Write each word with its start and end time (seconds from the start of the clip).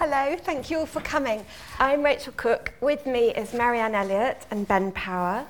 Hello, 0.00 0.36
thank 0.36 0.70
you 0.70 0.78
all 0.78 0.86
for 0.86 1.00
coming. 1.00 1.44
I'm 1.80 2.04
Rachel 2.04 2.32
Cook. 2.36 2.72
With 2.80 3.04
me 3.04 3.34
is 3.34 3.52
Marianne 3.52 3.96
Elliott 3.96 4.46
and 4.48 4.66
Ben 4.68 4.92
Power. 4.92 5.44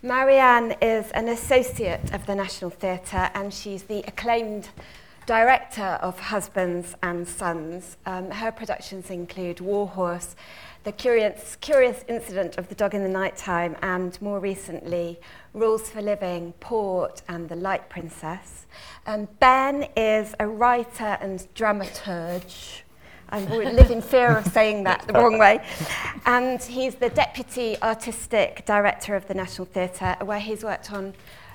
Marianne 0.00 0.76
is 0.80 1.10
an 1.10 1.26
associate 1.26 2.14
of 2.14 2.24
the 2.24 2.36
National 2.36 2.70
Theatre 2.70 3.32
and 3.34 3.52
she's 3.52 3.82
the 3.82 4.04
acclaimed 4.06 4.68
director 5.26 5.98
of 6.02 6.20
Husbands 6.20 6.94
and 7.02 7.26
Sons. 7.26 7.96
Um, 8.06 8.30
her 8.30 8.52
productions 8.52 9.10
include 9.10 9.58
Warhorse, 9.58 10.36
The 10.84 10.92
Curious, 10.92 11.56
Curious 11.56 12.04
Incident 12.06 12.58
of 12.58 12.68
the 12.68 12.76
Dog 12.76 12.94
in 12.94 13.02
the 13.02 13.08
Nighttime, 13.08 13.74
and 13.82 14.22
more 14.22 14.38
recently, 14.38 15.18
Rules 15.52 15.90
for 15.90 16.00
Living, 16.00 16.52
Port, 16.60 17.22
and 17.28 17.48
The 17.48 17.56
Light 17.56 17.88
Princess. 17.88 18.66
Um, 19.04 19.26
ben 19.40 19.88
is 19.96 20.32
a 20.38 20.46
writer 20.46 21.18
and 21.20 21.44
dramaturge. 21.56 22.82
I 23.32 23.44
would 23.44 23.74
live 23.74 23.90
in 23.90 24.02
fear 24.02 24.36
of 24.36 24.46
saying 24.48 24.84
that 24.84 25.06
the 25.06 25.12
wrong 25.12 25.38
way. 25.38 25.64
And 26.26 26.60
he's 26.60 26.96
the 26.96 27.10
Deputy 27.10 27.76
Artistic 27.80 28.64
Director 28.66 29.14
of 29.14 29.28
the 29.28 29.34
National 29.34 29.66
Theatre, 29.66 30.16
where 30.20 30.40
he's 30.40 30.64
worked 30.64 30.92
on 30.92 31.14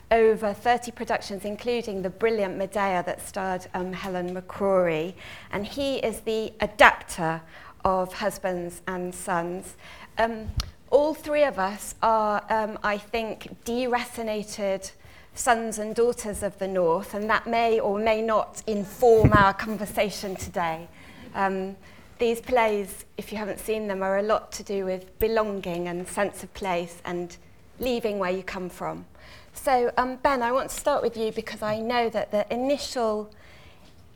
over 0.09 0.53
30 0.53 0.91
productions, 0.91 1.43
including 1.43 2.01
the 2.01 2.09
brilliant 2.09 2.57
Medea 2.57 3.03
that 3.05 3.27
starred 3.27 3.67
um, 3.73 3.91
Helen 3.91 4.33
McCrory. 4.33 5.15
And 5.51 5.65
he 5.65 5.97
is 5.97 6.21
the 6.21 6.53
adapter 6.61 7.41
of 7.83 8.13
Husbands 8.13 8.81
and 8.87 9.13
Sons. 9.13 9.75
Um, 10.17 10.51
all 10.91 11.13
three 11.13 11.43
of 11.43 11.59
us 11.59 11.95
are, 12.01 12.45
um, 12.49 12.79
I 12.83 12.97
think, 12.97 13.63
deracinated 13.65 14.91
sons 15.33 15.77
and 15.77 15.93
daughters 15.93 16.41
of 16.41 16.57
the 16.59 16.67
North, 16.69 17.13
and 17.13 17.29
that 17.29 17.45
may 17.45 17.81
or 17.81 17.99
may 17.99 18.21
not 18.21 18.63
inform 18.65 19.33
our 19.33 19.53
conversation 19.53 20.37
today. 20.37 20.87
Um, 21.35 21.75
these 22.17 22.39
plays, 22.39 23.05
if 23.17 23.31
you 23.31 23.37
haven't 23.37 23.59
seen 23.59 23.87
them, 23.87 24.01
are 24.01 24.17
a 24.17 24.23
lot 24.23 24.51
to 24.53 24.63
do 24.63 24.85
with 24.85 25.19
belonging 25.19 25.87
and 25.87 26.07
sense 26.07 26.43
of 26.43 26.53
place 26.53 27.01
and 27.03 27.35
leaving 27.79 28.19
where 28.19 28.31
you 28.31 28.41
come 28.41 28.69
from. 28.69 29.05
So, 29.53 29.91
um, 29.97 30.17
Ben, 30.17 30.41
I 30.41 30.51
want 30.51 30.69
to 30.69 30.75
start 30.75 31.01
with 31.01 31.17
you 31.17 31.31
because 31.31 31.61
I 31.61 31.79
know 31.79 32.09
that 32.09 32.31
the 32.31 32.51
initial 32.53 33.29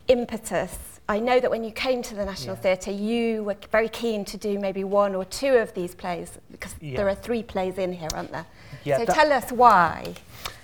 impetus, 0.08 1.00
I 1.08 1.20
know 1.20 1.40
that 1.40 1.52
when 1.52 1.64
you 1.64 1.72
came 1.72 2.02
to 2.04 2.16
the 2.16 2.26
National 2.26 2.56
yeah. 2.56 2.62
Theatre, 2.62 2.92
you 2.92 3.44
were 3.44 3.58
very 3.72 3.90
keen 3.90 4.26
to 4.26 4.38
do 4.38 4.60
maybe 4.60 4.84
one 4.84 5.16
or 5.16 5.26
two 5.26 5.56
of 5.56 5.74
these 5.74 5.94
plays 5.94 6.38
because 6.52 6.76
yeah. 6.82 6.98
there 6.98 7.10
are 7.10 7.16
three 7.16 7.44
plays 7.44 7.78
in 7.78 7.94
here, 7.94 8.10
aren't 8.14 8.32
there? 8.32 8.46
Yeah, 8.84 8.98
so 8.98 9.06
tell 9.06 9.32
us 9.32 9.52
why. 9.52 10.16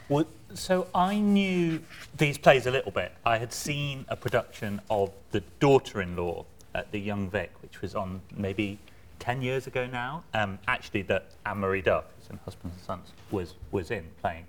Well, 0.08 0.26
so 0.54 0.88
I 0.96 1.20
knew 1.20 1.82
these 2.18 2.38
plays 2.38 2.66
a 2.66 2.72
little 2.72 2.92
bit. 2.92 3.12
I 3.26 3.38
had 3.38 3.52
seen 3.52 4.06
a 4.08 4.16
production 4.16 4.82
of 4.90 5.12
The 5.32 5.42
Daughter-in-Law 5.60 6.46
at 6.76 6.92
the 6.92 7.00
Young 7.00 7.30
Vic, 7.30 7.52
which 7.62 7.82
was 7.82 7.96
on 7.96 8.22
maybe 8.36 8.78
10 9.20 9.42
years 9.42 9.68
ago 9.68 9.88
now. 9.88 10.24
Um, 10.34 10.60
actually, 10.68 11.04
that 11.04 11.32
Anne-Marie 11.46 11.82
Duff, 11.82 12.06
who's 12.18 12.30
in 12.30 12.38
Husbands 12.44 12.76
and 12.76 12.86
Sons, 12.86 13.14
was, 13.32 13.56
was 13.72 13.92
in 13.92 14.06
playing 14.22 14.46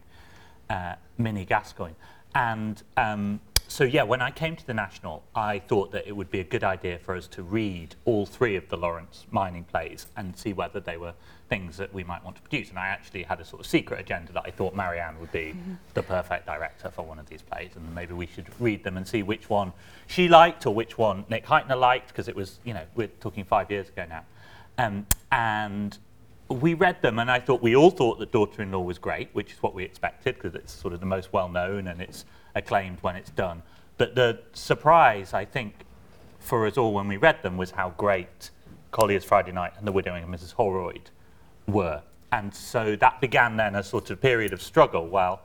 uh, 0.68 0.96
Minnie 1.18 1.44
Gascoigne. 1.44 1.94
And 2.34 2.82
um, 2.96 3.40
so, 3.68 3.84
yeah, 3.84 4.02
when 4.04 4.22
I 4.22 4.30
came 4.30 4.56
to 4.56 4.66
the 4.66 4.74
National, 4.74 5.24
I 5.34 5.58
thought 5.58 5.90
that 5.92 6.06
it 6.06 6.16
would 6.16 6.30
be 6.30 6.40
a 6.40 6.44
good 6.44 6.64
idea 6.64 6.98
for 6.98 7.16
us 7.16 7.26
to 7.28 7.42
read 7.42 7.96
all 8.04 8.26
three 8.26 8.56
of 8.56 8.68
the 8.68 8.76
Lawrence 8.76 9.26
mining 9.30 9.64
plays 9.64 10.06
and 10.16 10.36
see 10.36 10.52
whether 10.52 10.80
they 10.80 10.96
were 10.96 11.14
things 11.48 11.76
that 11.76 11.92
we 11.92 12.04
might 12.04 12.24
want 12.24 12.36
to 12.36 12.42
produce. 12.42 12.70
And 12.70 12.78
I 12.78 12.86
actually 12.86 13.22
had 13.22 13.40
a 13.40 13.44
sort 13.44 13.60
of 13.60 13.66
secret 13.66 14.00
agenda 14.00 14.32
that 14.32 14.44
I 14.46 14.50
thought 14.50 14.74
Marianne 14.74 15.18
would 15.20 15.32
be 15.32 15.54
mm-hmm. 15.56 15.74
the 15.94 16.02
perfect 16.02 16.46
director 16.46 16.90
for 16.90 17.02
one 17.02 17.18
of 17.18 17.26
these 17.28 17.42
plays, 17.42 17.70
and 17.76 17.94
maybe 17.94 18.14
we 18.14 18.26
should 18.26 18.46
read 18.60 18.84
them 18.84 18.96
and 18.96 19.06
see 19.06 19.22
which 19.22 19.50
one 19.50 19.72
she 20.06 20.28
liked 20.28 20.66
or 20.66 20.74
which 20.74 20.96
one 20.96 21.24
Nick 21.28 21.46
Hytner 21.46 21.78
liked, 21.78 22.08
because 22.08 22.28
it 22.28 22.36
was, 22.36 22.60
you 22.64 22.74
know, 22.74 22.84
we're 22.94 23.08
talking 23.20 23.44
five 23.44 23.70
years 23.70 23.88
ago 23.88 24.06
now. 24.08 24.24
Um, 24.78 25.06
and 25.32 25.98
we 26.48 26.74
read 26.74 27.02
them, 27.02 27.18
and 27.18 27.30
I 27.30 27.40
thought 27.40 27.60
we 27.62 27.74
all 27.74 27.90
thought 27.90 28.20
that 28.20 28.30
Daughter-in-Law 28.30 28.80
was 28.80 28.98
great, 28.98 29.30
which 29.32 29.52
is 29.52 29.62
what 29.62 29.74
we 29.74 29.82
expected, 29.82 30.36
because 30.36 30.54
it's 30.54 30.72
sort 30.72 30.94
of 30.94 31.00
the 31.00 31.06
most 31.06 31.32
well-known 31.32 31.88
and 31.88 32.00
it's 32.00 32.24
acclaimed 32.56 32.98
when 33.02 33.14
it's 33.14 33.30
done. 33.30 33.62
But 33.98 34.16
the 34.16 34.40
surprise, 34.52 35.32
I 35.32 35.44
think, 35.44 35.74
for 36.40 36.66
us 36.66 36.76
all 36.76 36.92
when 36.92 37.06
we 37.06 37.16
read 37.16 37.42
them 37.42 37.56
was 37.56 37.70
how 37.70 37.90
great 37.90 38.50
Collier's 38.90 39.24
Friday 39.24 39.52
Night 39.52 39.72
and 39.78 39.86
The 39.86 39.92
Widowing 39.92 40.24
of 40.24 40.30
Mrs. 40.30 40.52
Holroyd 40.54 41.10
were. 41.68 42.02
And 42.32 42.52
so 42.54 42.96
that 42.96 43.20
began 43.20 43.56
then 43.56 43.74
a 43.74 43.82
sort 43.82 44.10
of 44.10 44.20
period 44.20 44.52
of 44.52 44.60
struggle 44.60 45.06
while 45.06 45.42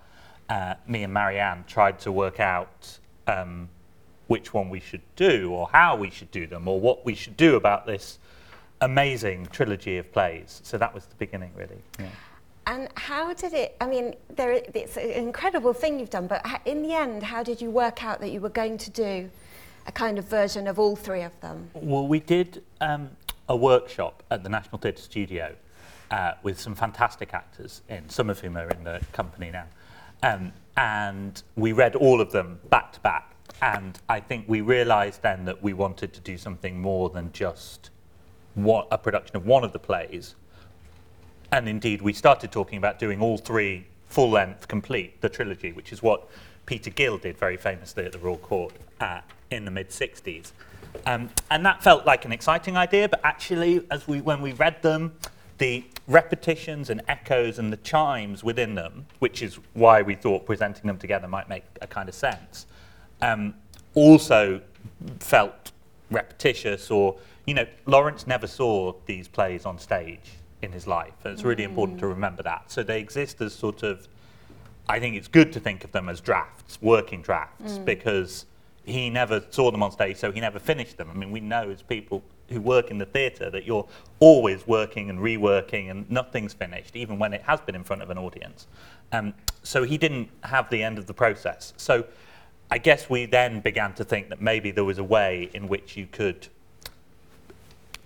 uh, 0.50 0.75
me 0.88 1.03
and 1.03 1.13
Marianne 1.13 1.63
tried 1.67 2.00
to 2.00 2.11
work 2.11 2.39
out 2.39 2.97
um, 3.27 3.69
which 4.27 4.53
one 4.53 4.69
we 4.69 4.79
should 4.79 5.01
do 5.16 5.51
or 5.51 5.69
how 5.71 5.95
we 5.95 6.09
should 6.09 6.31
do 6.31 6.47
them 6.47 6.67
or 6.67 6.79
what 6.79 7.05
we 7.05 7.16
should 7.16 7.38
do 7.38 7.55
about 7.55 7.85
this 7.85 8.19
amazing 8.81 9.45
trilogy 9.47 9.97
of 9.97 10.11
plays. 10.11 10.61
So 10.63 10.77
that 10.77 10.94
was 10.94 11.05
the 11.05 11.16
beginning, 11.16 11.51
really. 11.55 11.81
Yeah. 12.00 12.07
And 12.67 12.89
how 12.95 13.33
did 13.33 13.53
it, 13.53 13.75
I 13.81 13.88
mean, 13.88 14.16
there, 14.35 14.51
it's 14.51 14.95
an 14.97 15.09
incredible 15.09 15.73
thing 15.73 15.99
you've 15.99 16.11
done, 16.11 16.27
but 16.27 16.45
in 16.66 16.83
the 16.83 16.94
end, 16.94 17.23
how 17.23 17.44
did 17.44 17.59
you 17.61 17.72
work 17.72 18.03
out 18.03 18.19
that 18.22 18.31
you 18.31 18.39
were 18.39 18.49
going 18.49 18.77
to 18.77 18.89
do 18.91 19.29
a 19.88 19.91
kind 19.91 20.19
of 20.19 20.25
version 20.25 20.67
of 20.67 20.77
all 20.77 20.95
three 20.95 21.23
of 21.23 21.39
them? 21.41 21.69
Well, 21.73 22.07
we 22.07 22.19
did 22.19 22.61
um, 22.79 23.09
a 23.50 23.55
workshop 23.55 24.23
at 24.29 24.44
the 24.44 24.50
National 24.50 24.77
Theatre 24.77 25.01
Studio 25.01 25.55
uh, 26.11 26.33
with 26.44 26.59
some 26.59 26.75
fantastic 26.75 27.33
actors 27.33 27.81
in, 27.89 28.07
some 28.09 28.29
of 28.29 28.39
whom 28.39 28.57
are 28.57 28.69
in 28.69 28.83
the 28.83 29.01
company 29.11 29.50
now. 29.50 29.66
Um, 30.23 30.53
and 30.77 31.41
we 31.55 31.71
read 31.71 31.95
all 31.95 32.21
of 32.21 32.31
them 32.31 32.59
back 32.69 32.94
to 32.94 33.00
back. 33.00 33.33
And 33.61 34.00
I 34.07 34.19
think 34.19 34.45
we 34.47 34.61
realised 34.61 35.21
then 35.21 35.45
that 35.45 35.61
we 35.61 35.73
wanted 35.73 36.13
to 36.13 36.19
do 36.19 36.38
something 36.38 36.79
more 36.79 37.09
than 37.09 37.31
just 37.31 37.89
what, 38.53 38.88
a 38.91 38.97
production 38.97 39.35
of 39.35 39.45
one 39.45 39.63
of 39.63 39.73
the 39.73 39.79
plays. 39.79 40.35
And 41.51 41.67
indeed, 41.67 42.01
we 42.01 42.13
started 42.13 42.51
talking 42.51 42.78
about 42.78 42.97
doing 42.97 43.22
all 43.22 43.38
three 43.38 43.85
full 44.07 44.29
length, 44.29 44.67
complete, 44.67 45.19
the 45.22 45.29
trilogy, 45.29 45.73
which 45.73 45.91
is 45.91 46.01
what 46.01 46.29
Peter 46.66 46.89
Gill 46.89 47.17
did 47.17 47.38
very 47.38 47.57
famously 47.57 48.06
at 48.06 48.13
the 48.13 48.19
Royal 48.19 48.38
Court 48.38 48.73
uh, 49.01 49.22
in 49.50 49.66
the 49.66 49.72
mid 49.72 49.89
60s. 49.89 50.51
Um, 51.06 51.29
and 51.50 51.66
that 51.66 51.84
felt 51.84 52.06
like 52.06 52.25
an 52.25 52.31
exciting 52.31 52.78
idea, 52.78 53.09
but 53.09 53.22
actually, 53.23 53.85
as 53.91 54.07
we, 54.07 54.22
when 54.22 54.41
we 54.41 54.53
read 54.53 54.81
them, 54.81 55.13
the 55.57 55.84
repetitions 56.07 56.89
and 56.89 57.01
echoes 57.07 57.59
and 57.59 57.72
the 57.72 57.78
chimes 57.78 58.44
within 58.44 58.75
them, 58.75 59.06
which 59.19 59.41
is 59.41 59.59
why 59.73 60.01
we 60.01 60.16
thought 60.16 60.45
presenting 60.45 60.88
them 60.88 60.97
together 60.97 61.28
might 61.28 61.47
make 61.47 61.63
a 61.81 61.88
kind 61.88 62.09
of 62.09 62.16
sense, 62.16 62.66
um, 63.22 63.53
also 63.94 64.62
felt 65.19 65.72
repetitious 66.09 66.89
or, 66.91 67.18
you 67.45 67.53
know, 67.53 67.66
Lawrence 67.85 68.25
never 68.25 68.47
saw 68.47 68.94
these 69.06 69.28
plays 69.28 69.66
on 69.66 69.78
stage 69.78 70.31
in 70.61 70.72
his 70.72 70.88
life. 70.88 71.13
And 71.23 71.33
it's 71.33 71.44
really 71.44 71.63
mm. 71.63 71.69
important 71.69 71.99
to 71.99 72.05
mm. 72.05 72.09
remember 72.09 72.44
that. 72.44 72.72
So 72.72 72.83
they 72.83 72.99
exist 72.99 73.41
as 73.41 73.53
sort 73.53 73.83
of, 73.83 74.07
I 74.88 74.99
think 74.99 75.16
it's 75.16 75.27
good 75.27 75.51
to 75.53 75.59
think 75.59 75.83
of 75.83 75.91
them 75.91 76.09
as 76.09 76.22
drafts, 76.22 76.81
working 76.81 77.22
drafts, 77.22 77.73
mm. 77.73 77.85
because 77.85 78.45
he 78.83 79.09
never 79.09 79.44
saw 79.51 79.71
them 79.71 79.83
on 79.83 79.91
stage, 79.91 80.17
so 80.17 80.31
he 80.31 80.39
never 80.39 80.59
finished 80.59 80.97
them. 80.97 81.09
I 81.09 81.13
mean, 81.13 81.31
we 81.31 81.39
know 81.39 81.69
as 81.69 81.81
people 81.81 82.23
who 82.50 82.59
work 82.59 82.91
in 82.91 82.97
the 82.97 83.05
theatre 83.05 83.50
that 83.50 83.66
you're 83.66 83.88
always 84.19 84.67
working 84.67 85.09
and 85.09 85.19
reworking 85.19 85.89
and 85.89 86.09
nothing's 86.09 86.53
finished, 86.53 86.95
even 86.95 87.17
when 87.17 87.33
it 87.33 87.41
has 87.44 87.61
been 87.61 87.75
in 87.75 87.83
front 87.83 88.01
of 88.01 88.09
an 88.09 88.17
audience. 88.17 88.67
Um, 89.11 89.33
so 89.63 89.83
he 89.83 89.97
didn't 89.97 90.29
have 90.44 90.69
the 90.69 90.83
end 90.83 90.97
of 90.97 91.05
the 91.05 91.13
process. 91.13 91.73
So 91.77 92.05
I 92.69 92.77
guess 92.77 93.09
we 93.09 93.25
then 93.25 93.61
began 93.61 93.94
to 93.95 94.03
think 94.03 94.29
that 94.29 94.41
maybe 94.41 94.71
there 94.71 94.83
was 94.83 94.97
a 94.97 95.03
way 95.03 95.50
in 95.53 95.67
which 95.67 95.95
you 95.95 96.07
could 96.07 96.47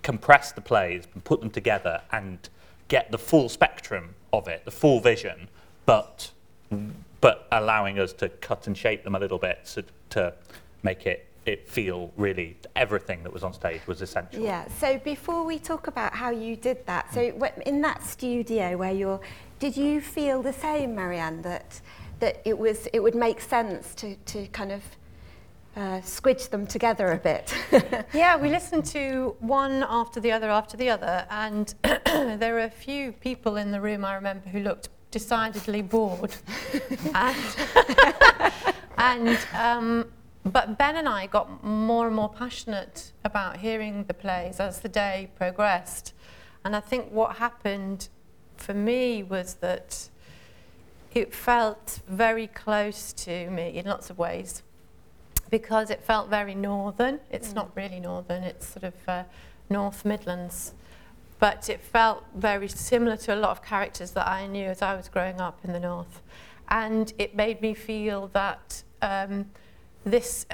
compress 0.06 0.52
the 0.52 0.62
plays 0.62 1.08
and 1.16 1.24
put 1.24 1.42
them 1.42 1.50
together 1.50 2.00
and 2.12 2.38
get 2.90 3.12
the 3.12 3.18
full 3.18 3.50
spectrum 3.50 4.14
of 4.32 4.48
it, 4.48 4.64
the 4.64 4.72
full 4.72 5.00
vision, 5.00 5.50
but 5.88 6.32
but 7.22 7.48
allowing 7.52 7.98
us 7.98 8.14
to 8.14 8.30
cut 8.30 8.68
and 8.68 8.78
shape 8.78 9.04
them 9.04 9.16
a 9.16 9.20
little 9.20 9.40
bit 9.40 9.66
to, 9.66 9.84
to 10.12 10.32
make 10.84 11.08
it 11.08 11.26
it 11.48 11.68
feel 11.68 12.12
really 12.18 12.56
everything 12.76 13.24
that 13.24 13.34
was 13.34 13.44
on 13.44 13.54
stage 13.54 13.82
was 13.88 14.02
essential. 14.02 14.44
Yeah, 14.44 14.68
so 14.68 15.00
before 15.00 15.44
we 15.44 15.58
talk 15.60 15.88
about 15.88 16.14
how 16.14 16.30
you 16.30 16.56
did 16.56 16.86
that, 16.86 17.12
so 17.14 17.32
mm. 17.32 17.62
in 17.64 17.82
that 17.82 18.04
studio 18.04 18.78
where 18.78 18.92
you're, 18.92 19.20
did 19.60 19.78
you 19.78 20.02
feel 20.02 20.42
the 20.42 20.54
same, 20.54 20.96
Marianne, 20.96 21.44
that, 21.44 21.82
that 22.20 22.42
it, 22.46 22.58
was, 22.58 22.88
it 22.94 23.00
would 23.00 23.14
make 23.14 23.42
sense 23.42 23.94
to, 23.96 24.16
to 24.26 24.48
kind 24.48 24.72
of 24.72 24.82
uh, 25.76 26.00
squidge 26.02 26.50
them 26.50 26.66
together 26.66 27.12
a 27.12 27.18
bit? 27.18 27.54
yeah, 28.14 28.38
we 28.38 28.50
listened 28.50 28.86
to 28.86 29.36
one 29.40 29.86
after 29.88 30.20
the 30.20 30.32
other 30.32 30.50
after 30.50 30.78
the 30.78 30.90
other, 30.90 31.26
and 31.30 31.74
there 31.84 32.54
were 32.54 32.60
a 32.60 32.70
few 32.70 33.12
people 33.12 33.58
in 33.58 33.72
the 33.72 33.82
room 33.82 34.06
I 34.06 34.16
remember 34.16 34.50
who 34.50 34.60
looked 34.60 34.90
decidedly 35.12 35.82
bored. 35.82 36.36
and 37.16 37.56
and 38.98 39.38
um, 39.54 40.12
but 40.44 40.78
Ben 40.78 40.98
and 40.98 41.08
I 41.08 41.28
got 41.28 41.64
more 41.64 42.08
and 42.08 42.16
more 42.16 42.30
passionate 42.30 43.14
about 43.24 43.58
hearing 43.58 44.04
the 44.04 44.14
plays 44.14 44.60
as 44.60 44.82
the 44.82 44.90
day 44.90 45.30
progressed. 45.36 46.14
And 46.64 46.76
I 46.76 46.82
think 46.82 47.12
what 47.12 47.38
happened 47.38 48.10
for 48.58 48.74
me 48.74 49.24
was 49.24 49.56
that 49.56 50.10
it 51.14 51.34
felt 51.34 52.00
very 52.08 52.48
close 52.48 53.14
to 53.14 53.50
me 53.50 53.78
in 53.78 53.86
lots 53.86 54.10
of 54.10 54.18
ways. 54.18 54.64
Because 55.50 55.90
it 55.90 56.02
felt 56.04 56.30
very 56.30 56.56
northern. 56.56 57.20
It's 57.32 57.54
not 57.54 57.72
really 57.76 58.00
northern, 58.00 58.44
it's 58.44 58.68
sort 58.68 58.84
of 58.84 58.94
uh, 59.08 59.24
North 59.70 60.06
Midlands. 60.06 60.74
But 61.40 61.70
it 61.70 61.82
felt 61.82 62.24
very 62.36 62.68
similar 62.68 63.18
to 63.18 63.36
a 63.36 63.38
lot 63.38 63.52
of 63.52 63.62
characters 63.64 64.12
that 64.12 64.28
I 64.28 64.48
knew 64.48 64.68
as 64.68 64.82
I 64.82 64.96
was 64.96 65.10
growing 65.10 65.42
up 65.42 65.60
in 65.64 65.74
the 65.74 65.80
north. 65.80 66.22
And 66.70 67.14
it 67.18 67.36
made 67.36 67.62
me 67.62 67.74
feel 67.74 68.28
that 68.34 68.84
um, 69.02 69.52
this 70.04 70.46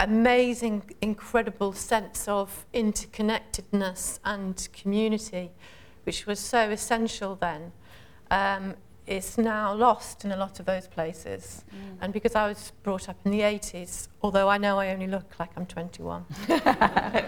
amazing, 0.00 0.82
incredible 1.00 1.72
sense 1.72 2.28
of 2.28 2.66
interconnectedness 2.74 4.18
and 4.24 4.68
community, 4.72 5.50
which 6.04 6.26
was 6.26 6.38
so 6.38 6.70
essential 6.70 7.36
then, 7.36 7.72
um, 8.30 8.74
is 9.06 9.38
now 9.38 9.72
lost 9.72 10.24
in 10.24 10.32
a 10.32 10.36
lot 10.36 10.58
of 10.58 10.66
those 10.66 10.88
places. 10.88 11.64
Mm. 11.70 11.96
And 12.00 12.12
because 12.12 12.34
I 12.34 12.48
was 12.48 12.72
brought 12.82 13.08
up 13.08 13.16
in 13.24 13.30
the 13.30 13.40
80s, 13.40 14.08
although 14.22 14.48
I 14.48 14.58
know 14.58 14.78
I 14.78 14.88
only 14.88 15.06
look 15.06 15.38
like 15.38 15.50
I'm 15.56 15.66
21, 15.66 16.24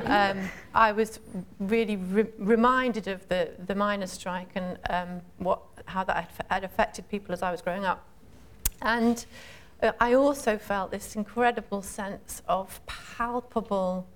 um, 0.07 0.49
I 0.75 0.93
was 0.93 1.21
really 1.61 1.97
re 1.97 2.27
reminded 2.39 3.07
of 3.07 3.27
the, 3.29 3.51
the 3.67 3.75
miners' 3.75 4.13
strike 4.13 4.51
and 4.55 4.79
um, 4.91 5.21
what, 5.39 5.61
how 5.87 6.05
that 6.05 6.31
had 6.51 6.65
affected 6.65 7.09
people 7.09 7.33
as 7.33 7.43
I 7.43 7.51
was 7.51 7.63
growing 7.63 7.85
up. 7.85 8.05
And 8.83 9.25
uh, 9.83 9.93
I 10.01 10.15
also 10.15 10.59
felt 10.59 10.91
this 10.91 11.15
incredible 11.15 11.83
sense 11.83 12.43
of 12.49 12.81
palpable, 12.87 14.07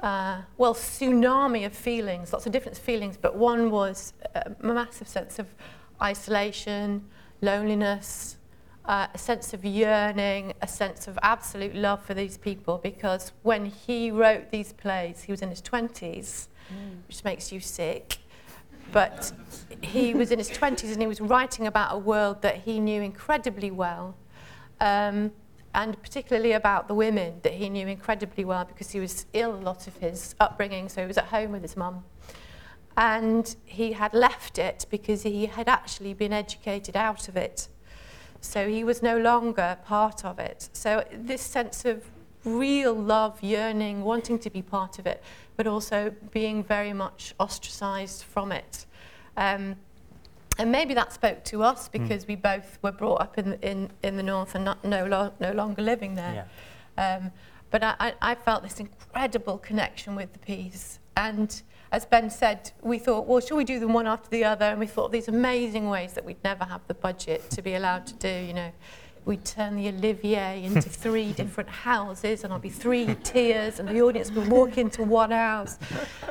uh, 0.00 0.42
well, 0.56 0.74
tsunami 0.74 1.66
of 1.66 1.74
feelings, 1.74 2.32
lots 2.32 2.46
of 2.46 2.52
different 2.52 2.78
feelings, 2.78 3.16
but 3.16 3.34
one 3.34 3.70
was 3.72 4.12
a 4.34 4.52
massive 4.62 5.08
sense 5.08 5.40
of 5.40 5.48
isolation, 6.02 7.04
loneliness, 7.40 8.36
uh, 8.84 9.06
a 9.12 9.18
sense 9.18 9.52
of 9.52 9.64
yearning, 9.64 10.52
a 10.62 10.66
sense 10.68 11.06
of 11.06 11.18
absolute 11.22 11.74
love 11.74 12.02
for 12.02 12.14
these 12.14 12.36
people 12.36 12.78
because 12.78 13.32
when 13.42 13.66
he 13.66 14.10
wrote 14.10 14.50
these 14.50 14.72
plays, 14.72 15.22
he 15.22 15.32
was 15.32 15.42
in 15.42 15.50
his 15.50 15.62
20s, 15.62 15.92
mm. 15.98 16.48
which 17.06 17.22
makes 17.24 17.52
you 17.52 17.60
sick. 17.60 18.18
But 18.92 19.32
he 19.82 20.14
was 20.14 20.32
in 20.32 20.38
his 20.38 20.50
20s 20.50 20.92
and 20.92 21.00
he 21.00 21.06
was 21.06 21.20
writing 21.20 21.66
about 21.66 21.94
a 21.94 21.98
world 21.98 22.42
that 22.42 22.56
he 22.56 22.80
knew 22.80 23.00
incredibly 23.02 23.70
well 23.70 24.16
um, 24.80 25.30
and 25.74 26.00
particularly 26.02 26.52
about 26.52 26.88
the 26.88 26.94
women 26.94 27.34
that 27.42 27.52
he 27.52 27.68
knew 27.68 27.86
incredibly 27.86 28.44
well 28.44 28.64
because 28.64 28.90
he 28.90 28.98
was 28.98 29.26
ill 29.32 29.54
a 29.54 29.62
lot 29.62 29.86
of 29.86 29.96
his 29.98 30.34
upbringing, 30.40 30.88
so 30.88 31.00
he 31.00 31.06
was 31.06 31.18
at 31.18 31.26
home 31.26 31.52
with 31.52 31.62
his 31.62 31.76
mum. 31.76 32.02
And 33.00 33.56
he 33.64 33.92
had 33.92 34.12
left 34.12 34.58
it 34.58 34.84
because 34.90 35.22
he 35.22 35.46
had 35.46 35.68
actually 35.68 36.12
been 36.12 36.34
educated 36.34 36.96
out 36.96 37.28
of 37.28 37.36
it. 37.36 37.66
So 38.42 38.68
he 38.68 38.84
was 38.84 39.02
no 39.02 39.16
longer 39.16 39.78
part 39.86 40.22
of 40.22 40.38
it. 40.38 40.68
So 40.74 41.04
this 41.10 41.40
sense 41.40 41.86
of 41.86 42.04
real 42.44 42.94
love, 42.94 43.42
yearning, 43.42 44.02
wanting 44.04 44.38
to 44.40 44.50
be 44.50 44.60
part 44.60 44.98
of 44.98 45.06
it, 45.06 45.22
but 45.56 45.66
also 45.66 46.12
being 46.30 46.62
very 46.62 46.92
much 46.92 47.34
ostracized 47.40 48.22
from 48.22 48.52
it. 48.52 48.84
Um, 49.34 49.76
and 50.58 50.70
maybe 50.70 50.92
that 50.92 51.10
spoke 51.10 51.42
to 51.44 51.62
us 51.62 51.88
hmm. 51.88 52.02
because 52.02 52.26
mm. 52.26 52.28
we 52.28 52.36
both 52.36 52.78
were 52.82 52.92
brought 52.92 53.22
up 53.22 53.38
in, 53.38 53.54
in, 53.62 53.90
in 54.02 54.18
the 54.18 54.22
north 54.22 54.54
and 54.54 54.62
not, 54.62 54.84
no, 54.84 55.06
lo 55.06 55.32
no 55.40 55.52
longer 55.52 55.80
living 55.80 56.16
there. 56.16 56.46
Yeah. 56.98 57.16
Um, 57.16 57.32
but 57.70 57.82
I, 57.82 58.12
I 58.20 58.34
felt 58.34 58.62
this 58.62 58.78
incredible 58.78 59.56
connection 59.56 60.16
with 60.16 60.34
the 60.34 60.38
piece. 60.38 60.98
And 61.16 61.62
as 61.92 62.06
Ben 62.06 62.30
said, 62.30 62.70
we 62.82 62.98
thought, 62.98 63.26
well, 63.26 63.40
should 63.40 63.56
we 63.56 63.64
do 63.64 63.80
them 63.80 63.92
one 63.92 64.06
after 64.06 64.30
the 64.30 64.44
other? 64.44 64.66
And 64.66 64.78
we 64.78 64.86
thought 64.86 65.10
these 65.10 65.28
amazing 65.28 65.88
ways 65.88 66.12
that 66.12 66.24
we'd 66.24 66.42
never 66.44 66.64
have 66.64 66.80
the 66.86 66.94
budget 66.94 67.50
to 67.50 67.62
be 67.62 67.74
allowed 67.74 68.06
to 68.06 68.14
do, 68.14 68.46
you 68.46 68.54
know 68.54 68.72
we'd 69.24 69.44
turn 69.44 69.76
the 69.76 69.88
Olivier 69.88 70.62
into 70.64 70.80
three 71.04 71.32
different 71.32 71.68
houses 71.68 72.44
and 72.44 72.52
I'd 72.52 72.62
be 72.62 72.70
three 72.70 73.14
tiers 73.22 73.78
and 73.78 73.88
the 73.88 74.00
audience 74.02 74.30
would 74.32 74.48
walk 74.48 74.78
into 74.78 75.02
one 75.02 75.30
house. 75.30 75.78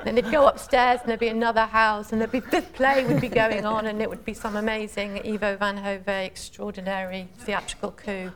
Then 0.03 0.15
they'd 0.15 0.31
go 0.31 0.47
upstairs 0.47 1.00
and 1.01 1.09
there'd 1.09 1.19
be 1.19 1.27
another 1.27 1.65
house 1.65 2.11
and 2.11 2.19
there'd 2.19 2.31
be 2.31 2.39
the 2.39 2.61
play 2.61 3.06
would 3.06 3.21
be 3.21 3.29
going 3.29 3.65
on 3.65 3.85
and 3.85 4.01
it 4.01 4.09
would 4.09 4.25
be 4.25 4.33
some 4.33 4.56
amazing 4.56 5.19
Ivo 5.25 5.56
van 5.57 5.77
Hove 5.77 6.07
extraordinary 6.07 7.29
theatrical 7.39 7.91
coup. 7.91 8.31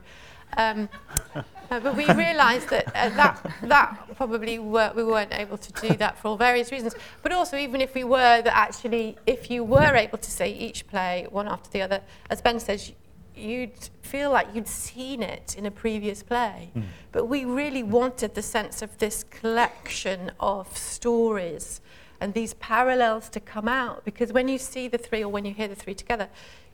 Um, 0.57 0.89
uh, 1.35 1.79
but 1.79 1.95
we 1.95 2.05
realised 2.13 2.69
that 2.69 2.87
uh, 2.95 3.09
that 3.09 3.53
that 3.63 4.15
probably 4.15 4.59
were, 4.59 4.91
we 4.95 5.03
weren't 5.03 5.33
able 5.33 5.57
to 5.57 5.71
do 5.87 5.95
that 5.97 6.17
for 6.17 6.29
all 6.29 6.37
various 6.37 6.71
reasons. 6.71 6.95
But 7.21 7.31
also, 7.31 7.57
even 7.57 7.81
if 7.81 7.95
we 7.95 8.03
were, 8.03 8.41
that 8.41 8.55
actually, 8.55 9.17
if 9.25 9.49
you 9.49 9.63
were 9.63 9.95
able 9.95 10.17
to 10.17 10.31
see 10.31 10.45
each 10.45 10.87
play 10.87 11.27
one 11.29 11.47
after 11.47 11.69
the 11.69 11.81
other, 11.81 12.01
as 12.29 12.41
Ben 12.41 12.59
says, 12.59 12.91
you'd 13.35 13.89
feel 14.01 14.31
like 14.31 14.47
you'd 14.53 14.67
seen 14.67 15.23
it 15.23 15.55
in 15.57 15.65
a 15.65 15.71
previous 15.71 16.21
play. 16.21 16.69
Mm. 16.75 16.83
But 17.11 17.25
we 17.25 17.45
really 17.45 17.83
wanted 17.83 18.35
the 18.35 18.41
sense 18.41 18.81
of 18.81 18.97
this 18.99 19.23
collection 19.23 20.31
of 20.39 20.77
stories 20.77 21.81
and 22.21 22.33
these 22.33 22.53
parallels 22.55 23.29
to 23.29 23.39
come 23.39 23.67
out 23.67 24.05
because 24.05 24.31
when 24.31 24.47
you 24.47 24.57
see 24.57 24.87
the 24.87 24.97
three 24.97 25.23
or 25.23 25.29
when 25.29 25.45
you 25.45 25.53
hear 25.53 25.67
the 25.67 25.75
three 25.75 25.95
together, 25.95 26.29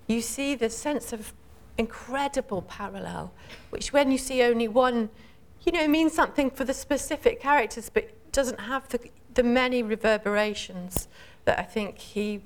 you 0.08 0.22
see 0.22 0.56
the 0.56 0.70
sense 0.70 1.14
of 1.14 1.34
incredible 1.80 2.62
parallel, 2.62 3.34
which 3.70 3.94
when 3.94 4.12
you 4.12 4.18
see 4.18 4.44
only 4.44 4.68
one, 4.68 5.10
you 5.64 5.72
know, 5.72 5.88
means 5.88 6.14
something 6.14 6.52
for 6.52 6.66
the 6.66 6.74
specific 6.74 7.42
characters, 7.42 7.90
but 7.90 8.10
doesn't 8.32 8.60
have 8.60 8.88
the, 8.90 9.00
the 9.34 9.44
many 9.44 9.82
reverberations 9.82 11.08
that 11.46 11.58
I 11.58 11.64
think 11.64 11.98
he, 11.98 12.42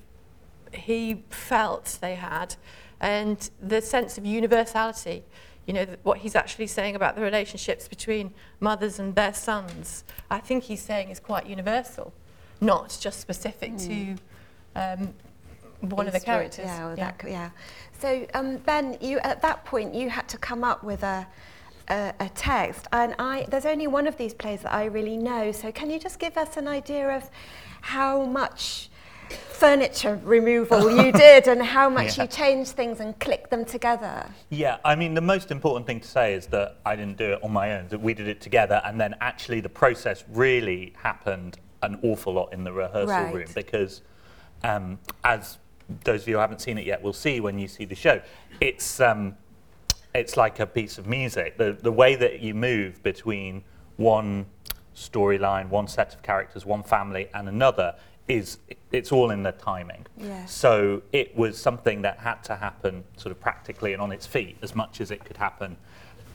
he 0.72 1.24
felt 1.30 1.98
they 2.00 2.16
had 2.16 2.56
and 3.02 3.50
the 3.62 3.82
sense 3.82 4.18
of 4.18 4.26
universality. 4.26 5.24
You 5.66 5.74
know, 5.74 5.86
what 6.04 6.20
he's 6.20 6.36
actually 6.36 6.68
saying 6.68 6.96
about 6.96 7.16
the 7.16 7.22
relationships 7.22 7.88
between 7.88 8.34
mothers 8.60 9.00
and 9.00 9.16
their 9.16 9.34
sons, 9.34 10.04
I 10.30 10.40
think 10.40 10.66
he's 10.66 10.82
saying 10.82 11.10
is 11.10 11.20
quite 11.20 11.48
universal, 11.48 12.14
not 12.62 12.98
just 13.00 13.20
specific 13.20 13.74
mm. 13.74 13.88
to 13.88 14.80
um, 14.80 15.14
one 15.90 16.08
of 16.08 16.14
the 16.14 16.20
characters. 16.20 16.66
Yeah, 16.66 16.90
yeah. 16.90 16.96
That, 16.96 17.24
yeah. 17.28 17.50
So, 18.00 18.26
um, 18.34 18.58
Ben, 18.58 18.98
you 19.02 19.20
at 19.20 19.42
that 19.42 19.66
point 19.66 19.94
you 19.94 20.10
had 20.10 20.28
to 20.30 20.38
come 20.38 20.64
up 20.64 20.84
with 20.84 21.04
a, 21.04 21.28
a, 21.90 22.14
a 22.20 22.30
text, 22.30 22.88
and 22.92 23.16
I 23.20 23.46
there's 23.50 23.66
only 23.66 23.88
one 23.88 24.08
of 24.08 24.18
these 24.18 24.34
plays 24.34 24.62
that 24.62 24.74
I 24.74 24.86
really 24.86 25.18
know. 25.18 25.52
So, 25.52 25.72
can 25.72 25.90
you 25.90 26.00
just 26.00 26.20
give 26.20 26.38
us 26.38 26.58
an 26.58 26.68
idea 26.68 27.16
of 27.16 27.30
how 27.82 28.26
much 28.26 28.90
furniture 29.30 30.20
removal 30.24 30.92
you 31.04 31.12
did 31.28 31.48
and 31.48 31.62
how 31.62 31.90
much 31.90 32.18
yeah. 32.18 32.24
you 32.24 32.30
changed 32.30 32.72
things 32.72 33.00
and 33.00 33.18
clicked 33.20 33.50
them 33.50 33.66
together. 33.66 34.26
Yeah, 34.50 34.78
I 34.84 34.96
mean, 34.96 35.14
the 35.14 35.22
most 35.22 35.52
important 35.52 35.88
thing 35.88 36.00
to 36.02 36.08
say 36.08 36.34
is 36.34 36.48
that 36.48 36.78
I 36.86 36.96
didn't 36.96 37.18
do 37.18 37.34
it 37.34 37.44
on 37.44 37.52
my 37.52 37.78
own, 37.78 37.88
that 37.90 38.02
we 38.02 38.14
did 38.14 38.28
it 38.28 38.42
together, 38.42 38.82
and 38.86 39.00
then 39.00 39.16
actually 39.22 39.62
the 39.62 39.70
process 39.70 40.24
really 40.30 40.94
happened 40.98 41.60
an 41.82 42.00
awful 42.04 42.34
lot 42.34 42.54
in 42.54 42.64
the 42.64 42.72
rehearsal 42.72 43.08
right. 43.08 43.34
room 43.34 43.48
because, 43.54 44.02
um, 44.64 45.00
as 45.24 45.58
those 46.04 46.24
of 46.24 46.28
you 46.28 46.36
who 46.36 46.42
haven't 46.42 46.62
seen 46.62 46.78
it 46.78 46.86
yet 46.86 47.02
will 47.02 47.14
see 47.14 47.40
when 47.40 47.60
you 47.60 47.68
see 47.68 47.86
the 47.86 47.96
show, 47.96 48.22
it's, 48.60 49.00
um, 49.00 49.36
it's 50.14 50.38
like 50.38 50.60
a 50.60 50.66
piece 50.66 50.98
of 50.98 51.08
music. 51.08 51.58
The, 51.58 51.78
the 51.82 51.92
way 51.92 52.16
that 52.16 52.40
you 52.40 52.54
move 52.54 53.02
between 53.04 53.64
one 53.98 54.46
storyline, 54.96 55.70
one 55.70 55.88
set 55.88 56.14
of 56.14 56.22
characters, 56.22 56.66
one 56.66 56.84
family, 56.84 57.30
and 57.34 57.50
another 57.50 57.96
is 58.28 58.58
it's 58.92 59.12
all 59.12 59.32
in 59.32 59.44
the 59.44 59.52
timing. 59.52 60.06
Yeah. 60.18 60.46
So 60.46 61.02
it 61.12 61.36
was 61.36 61.58
something 61.58 62.04
that 62.04 62.20
had 62.20 62.42
to 62.44 62.56
happen 62.56 63.04
sort 63.18 63.32
of 63.32 63.40
practically 63.40 63.94
and 63.94 64.02
on 64.02 64.12
its 64.12 64.26
feet 64.26 64.58
as 64.62 64.76
much 64.76 65.02
as 65.02 65.12
it 65.12 65.26
could 65.26 65.38
happen 65.38 65.76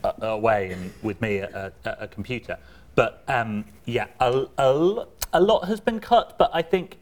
uh, 0.05 0.13
away 0.21 0.73
and 0.73 0.93
with 1.03 1.21
me 1.21 1.39
at 1.39 1.53
a, 1.55 1.73
a 1.85 2.09
computer. 2.09 2.59
But 2.95 3.23
um, 3.29 3.65
yeah, 3.85 4.09
a, 4.21 4.47
a, 4.59 5.07
a 5.33 5.41
lot 5.41 5.67
has 5.69 5.81
been 5.81 6.01
cut, 6.01 6.37
but 6.37 6.51
I 6.53 6.63
think 6.63 6.99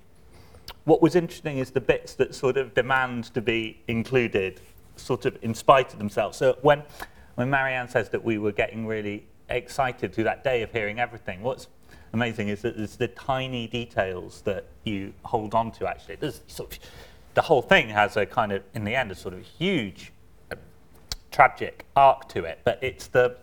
what 0.87 1.02
was 1.02 1.16
interesting 1.16 1.59
is 1.59 1.73
the 1.73 1.81
bits 1.81 2.14
that 2.14 2.35
sort 2.35 2.57
of 2.57 2.73
demand 2.73 3.25
to 3.35 3.40
be 3.40 3.83
included 3.88 4.61
sort 4.95 5.26
of 5.26 5.37
in 5.43 5.52
spite 5.52 5.93
of 5.93 5.99
themselves. 5.99 6.38
So 6.38 6.57
when, 6.62 6.85
when 7.35 7.50
Marianne 7.50 7.88
says 7.88 8.09
that 8.11 8.25
we 8.25 8.38
were 8.38 8.52
getting 8.52 8.87
really 8.87 9.26
excited 9.50 10.14
through 10.14 10.25
that 10.25 10.45
day 10.45 10.62
of 10.62 10.71
hearing 10.71 11.00
everything, 11.00 11.43
what's 11.43 11.66
amazing 12.12 12.49
is 12.49 12.62
that 12.62 12.76
it's 12.76 12.95
the 12.95 13.09
tiny 13.09 13.66
details 13.66 14.43
that 14.43 14.64
you 14.85 15.12
hold 15.25 15.55
on 15.55 15.73
to 15.73 15.88
actually. 15.88 16.16
There's 16.16 16.40
sort 16.47 16.75
of, 16.75 16.78
the 17.35 17.43
whole 17.43 17.62
thing 17.62 17.88
has 17.88 18.16
a 18.16 18.25
kind 18.25 18.52
of, 18.52 18.62
in 18.73 18.85
the 18.85 18.95
end, 18.95 19.11
a 19.11 19.16
sort 19.16 19.35
of 19.35 19.43
huge, 19.43 20.12
uh, 20.52 20.57
tragic 21.33 21.85
arc 21.97 22.28
to 22.28 22.45
it, 22.45 22.61
but 22.64 22.78
it's 22.81 23.09
the, 23.09 23.37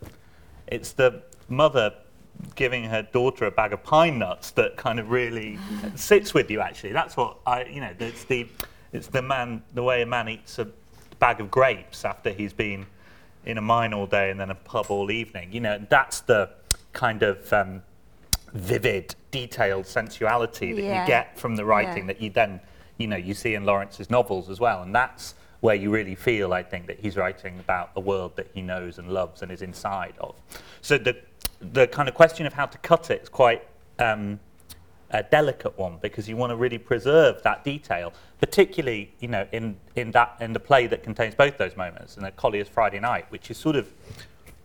it's 0.68 0.94
the 0.94 1.22
mother 1.50 1.94
giving 2.56 2.84
her 2.86 3.02
daughter 3.02 3.46
a 3.46 3.52
bag 3.52 3.74
of 3.74 3.84
pine 3.84 4.20
nuts 4.20 4.52
that 4.52 4.78
kind 4.78 5.00
of 5.00 5.10
really 5.10 5.58
sits 5.96 6.34
with 6.34 6.52
you 6.52 6.60
actually. 6.60 6.92
That's 6.92 7.18
what 7.18 7.38
I, 7.46 7.66
you 7.66 7.82
know, 7.82 7.94
it's 8.00 8.26
the, 8.26 8.48
it's 8.92 9.08
the 9.08 9.22
man, 9.22 9.64
the 9.74 9.84
way 9.84 10.02
a 10.02 10.06
man 10.06 10.30
eats 10.30 10.60
a 10.60 10.68
bag 11.20 11.40
of 11.40 11.50
grapes 11.50 12.06
after 12.06 12.32
he's 12.32 12.54
been 12.54 12.86
in 13.46 13.58
a 13.58 13.62
mine 13.62 13.94
all 13.94 14.06
day 14.06 14.30
and 14.30 14.40
then 14.40 14.50
a 14.50 14.56
pub 14.56 14.88
all 14.90 15.12
evening. 15.12 15.52
You 15.52 15.62
know, 15.62 15.86
that's 15.90 16.22
the 16.22 16.50
kind 16.94 17.24
of 17.24 17.52
um, 17.52 17.82
vivid, 18.54 19.16
detailed 19.32 19.86
sensuality 19.86 20.74
that 20.74 20.82
yeah. 20.82 21.02
you 21.02 21.08
get 21.08 21.38
from 21.38 21.56
the 21.56 21.66
writing 21.66 22.04
yeah. 22.04 22.14
that 22.14 22.22
you 22.22 22.30
then, 22.30 22.60
you 22.98 23.08
know, 23.08 23.18
you 23.18 23.34
see 23.34 23.56
in 23.56 23.66
Lawrence's 23.66 24.10
novels 24.10 24.50
as 24.50 24.60
well. 24.60 24.84
And 24.84 24.94
that's 24.94 25.36
where 25.62 25.76
you 25.76 25.90
really 25.90 26.16
feel, 26.16 26.54
I 26.54 26.62
think, 26.62 26.88
that 26.88 27.00
he's 27.00 27.16
writing 27.16 27.58
about 27.58 27.92
a 27.96 28.00
world 28.00 28.36
that 28.36 28.48
he 28.54 28.62
knows 28.62 29.00
and 29.00 29.10
loves 29.10 29.42
and 29.42 29.52
is 29.52 29.62
inside 29.62 30.14
of. 30.20 30.36
So 30.82 30.98
the, 30.98 31.16
the 31.72 31.88
kind 31.88 32.10
of 32.10 32.16
question 32.16 32.46
of 32.46 32.54
how 32.54 32.66
to 32.66 32.78
cut 32.80 33.10
it 33.10 33.24
is 33.24 33.30
quite 33.30 33.66
um, 34.00 34.40
a 35.12 35.24
delicate 35.24 35.78
one 35.78 35.98
because 36.02 36.28
you 36.28 36.36
want 36.36 36.50
to 36.52 36.56
really 36.56 36.78
preserve 36.78 37.42
that 37.44 37.64
detail, 37.64 38.14
particularly, 38.40 39.14
you 39.20 39.28
know, 39.28 39.48
in, 39.52 39.78
in, 39.96 40.12
that, 40.12 40.36
in 40.42 40.54
the 40.54 40.60
play 40.60 40.88
that 40.88 41.04
contains 41.04 41.36
both 41.36 41.58
those 41.58 41.78
moments, 41.78 42.18
in 42.18 42.24
a 42.24 42.32
Collier's 42.32 42.68
Friday 42.68 43.00
Night, 43.00 43.26
which 43.30 43.52
is 43.52 43.58
sort 43.58 43.76
of 43.76 43.92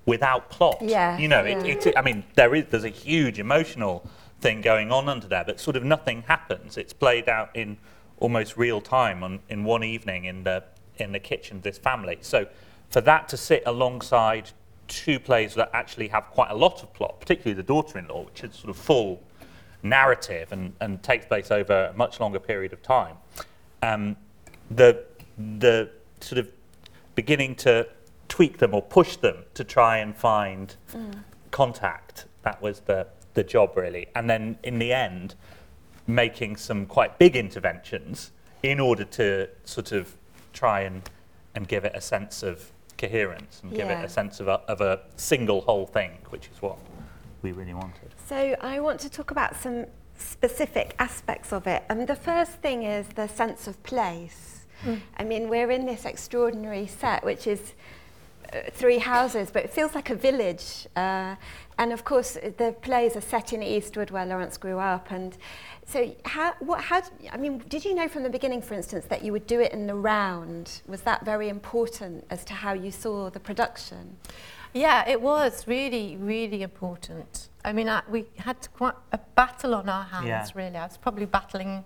without 0.07 0.49
plot. 0.49 0.79
Yeah, 0.81 1.19
You 1.19 1.29
know, 1.29 1.45
yeah. 1.45 1.63
it, 1.65 1.87
it, 1.87 1.99
I 1.99 2.03
mean, 2.03 2.25
there 2.35 2.55
is, 2.55 2.65
there's 2.71 2.85
a 2.85 2.89
huge 2.89 3.39
emotional 3.39 4.09
thing 4.41 4.63
going 4.63 4.91
on 4.91 5.09
under 5.09 5.29
there, 5.29 5.45
but 5.45 5.61
sort 5.61 5.77
of 5.77 5.85
nothing 5.85 6.23
happens. 6.23 6.79
It's 6.79 6.95
played 6.95 7.29
out 7.29 7.55
in 7.55 7.77
almost 8.19 8.57
real 8.57 8.81
time 8.81 9.23
on, 9.23 9.41
in 9.49 9.65
one 9.65 9.85
evening 9.85 10.25
in 10.25 10.45
the, 10.45 10.65
in 10.97 11.13
the 11.13 11.21
kitchen 11.21 11.59
of 11.59 11.63
this 11.63 11.77
family. 11.77 12.19
So 12.23 12.47
for 12.89 13.03
that 13.03 13.29
to 13.29 13.37
sit 13.37 13.63
alongside 13.67 14.51
two 14.89 15.21
plays 15.21 15.55
that 15.55 15.71
actually 15.73 16.09
have 16.09 16.25
quite 16.25 16.51
a 16.51 16.55
lot 16.55 16.83
of 16.83 16.93
plot, 16.95 17.21
particularly 17.21 17.55
The 17.55 17.63
Daughter-in-Law, 17.63 18.25
which 18.25 18.43
is 18.43 18.55
sort 18.55 18.71
of 18.71 18.77
full 18.77 19.23
narrative 19.83 20.51
and, 20.53 20.73
and 20.81 21.03
takes 21.03 21.27
place 21.27 21.51
over 21.51 21.87
a 21.87 21.97
much 21.97 22.21
longer 22.21 22.41
period 22.41 22.73
of 22.73 22.83
time, 22.83 23.17
um, 23.83 24.17
the, 24.71 25.05
the 25.59 25.91
sort 26.21 26.39
of 26.39 26.49
beginning 27.15 27.55
to 27.55 27.87
tweak 28.29 28.59
them 28.59 28.75
or 28.75 28.83
push 28.83 29.17
them 29.17 29.37
to 29.55 29.65
try 29.65 29.99
and 29.99 30.17
find 30.17 30.77
contact. 31.51 32.27
That 32.43 32.61
was 32.61 32.81
the, 32.81 33.07
the 33.35 33.45
job, 33.45 33.77
really. 33.77 34.09
And 34.15 34.29
then 34.29 34.59
in 34.63 34.79
the 34.79 34.93
end, 34.93 35.35
making 36.07 36.57
some 36.57 36.87
quite 36.87 37.19
big 37.19 37.37
interventions 37.37 38.33
in 38.63 38.81
order 38.81 39.05
to 39.05 39.49
sort 39.65 39.93
of 39.93 40.17
try 40.53 40.81
and, 40.81 41.09
and 41.55 41.69
give 41.69 41.85
it 41.85 41.93
a 41.95 42.01
sense 42.01 42.43
of 42.43 42.73
coherence 42.99 43.61
and 43.63 43.73
give 43.73 43.89
it 43.89 44.05
a 44.05 44.09
sense 44.09 44.41
of 44.41 44.49
a, 44.49 44.61
of 44.69 44.81
a 44.81 45.01
single 45.17 45.61
whole 45.63 45.87
thing, 45.87 46.19
which 46.31 46.49
is 46.53 46.61
what 46.61 46.77
we 47.43 47.53
really 47.53 47.75
wanted. 47.75 48.15
So 48.27 48.57
I 48.61 48.81
want 48.81 49.01
to 49.01 49.09
talk 49.09 49.31
about 49.31 49.57
some 49.57 49.87
specific 50.17 50.95
aspects 50.99 51.53
of 51.53 51.67
it. 51.67 51.85
And 51.89 52.07
the 52.07 52.17
first 52.17 52.53
thing 52.53 52.83
is 52.83 53.07
the 53.15 53.29
sense 53.29 53.67
of 53.67 53.83
place. 53.85 54.67
Mm. 54.85 55.01
I 55.17 55.25
mean, 55.25 55.49
we're 55.49 55.71
in 55.71 55.87
this 55.87 56.05
extraordinary 56.05 56.87
set, 56.87 57.25
which 57.25 57.47
is 57.47 57.75
three 58.73 58.99
houses, 58.99 59.51
but 59.51 59.65
it 59.65 59.71
feels 59.71 59.95
like 59.95 60.11
a 60.11 60.15
village. 60.15 60.87
Uh, 60.97 61.35
and 61.79 61.93
of 61.93 62.05
course, 62.05 62.33
the 62.57 62.75
plays 62.83 63.17
are 63.17 63.21
set 63.21 63.53
in 63.53 63.63
Eastwood, 63.63 64.11
where 64.11 64.27
Lawrence 64.27 64.57
grew 64.57 64.79
up. 64.79 65.11
And 65.11 65.37
so, 65.87 66.15
how, 66.25 66.55
what, 66.61 66.81
how, 66.81 67.01
d- 67.03 67.29
I 67.33 67.37
mean, 67.37 67.59
did 67.69 67.85
you 67.85 67.95
know 67.95 68.09
from 68.09 68.23
the 68.25 68.31
beginning, 68.31 68.63
for 68.63 68.75
instance, 68.75 69.05
that 69.07 69.23
you 69.25 69.33
would 69.33 69.47
do 69.47 69.61
it 69.61 69.73
in 69.73 69.87
the 69.87 69.95
round? 69.95 70.83
Was 70.87 71.03
that 71.03 71.25
very 71.25 71.49
important 71.49 72.25
as 72.31 72.45
to 72.47 72.55
how 72.55 72.73
you 72.73 72.91
saw 72.91 73.31
the 73.31 73.41
production? 73.41 74.17
Yeah, 74.75 75.09
it 75.09 75.21
was 75.23 75.67
really, 75.67 76.17
really 76.17 76.63
important. 76.63 77.49
I 77.65 77.73
mean, 77.73 77.89
I, 77.89 78.03
we 78.09 78.27
had 78.39 78.57
quite 78.75 78.95
a 79.13 79.19
battle 79.35 79.75
on 79.75 79.89
our 79.89 80.05
hands, 80.05 80.27
Yeah. 80.27 80.47
really. 80.55 80.77
I 80.77 80.87
was 80.87 80.97
probably 80.97 81.27
battling 81.27 81.85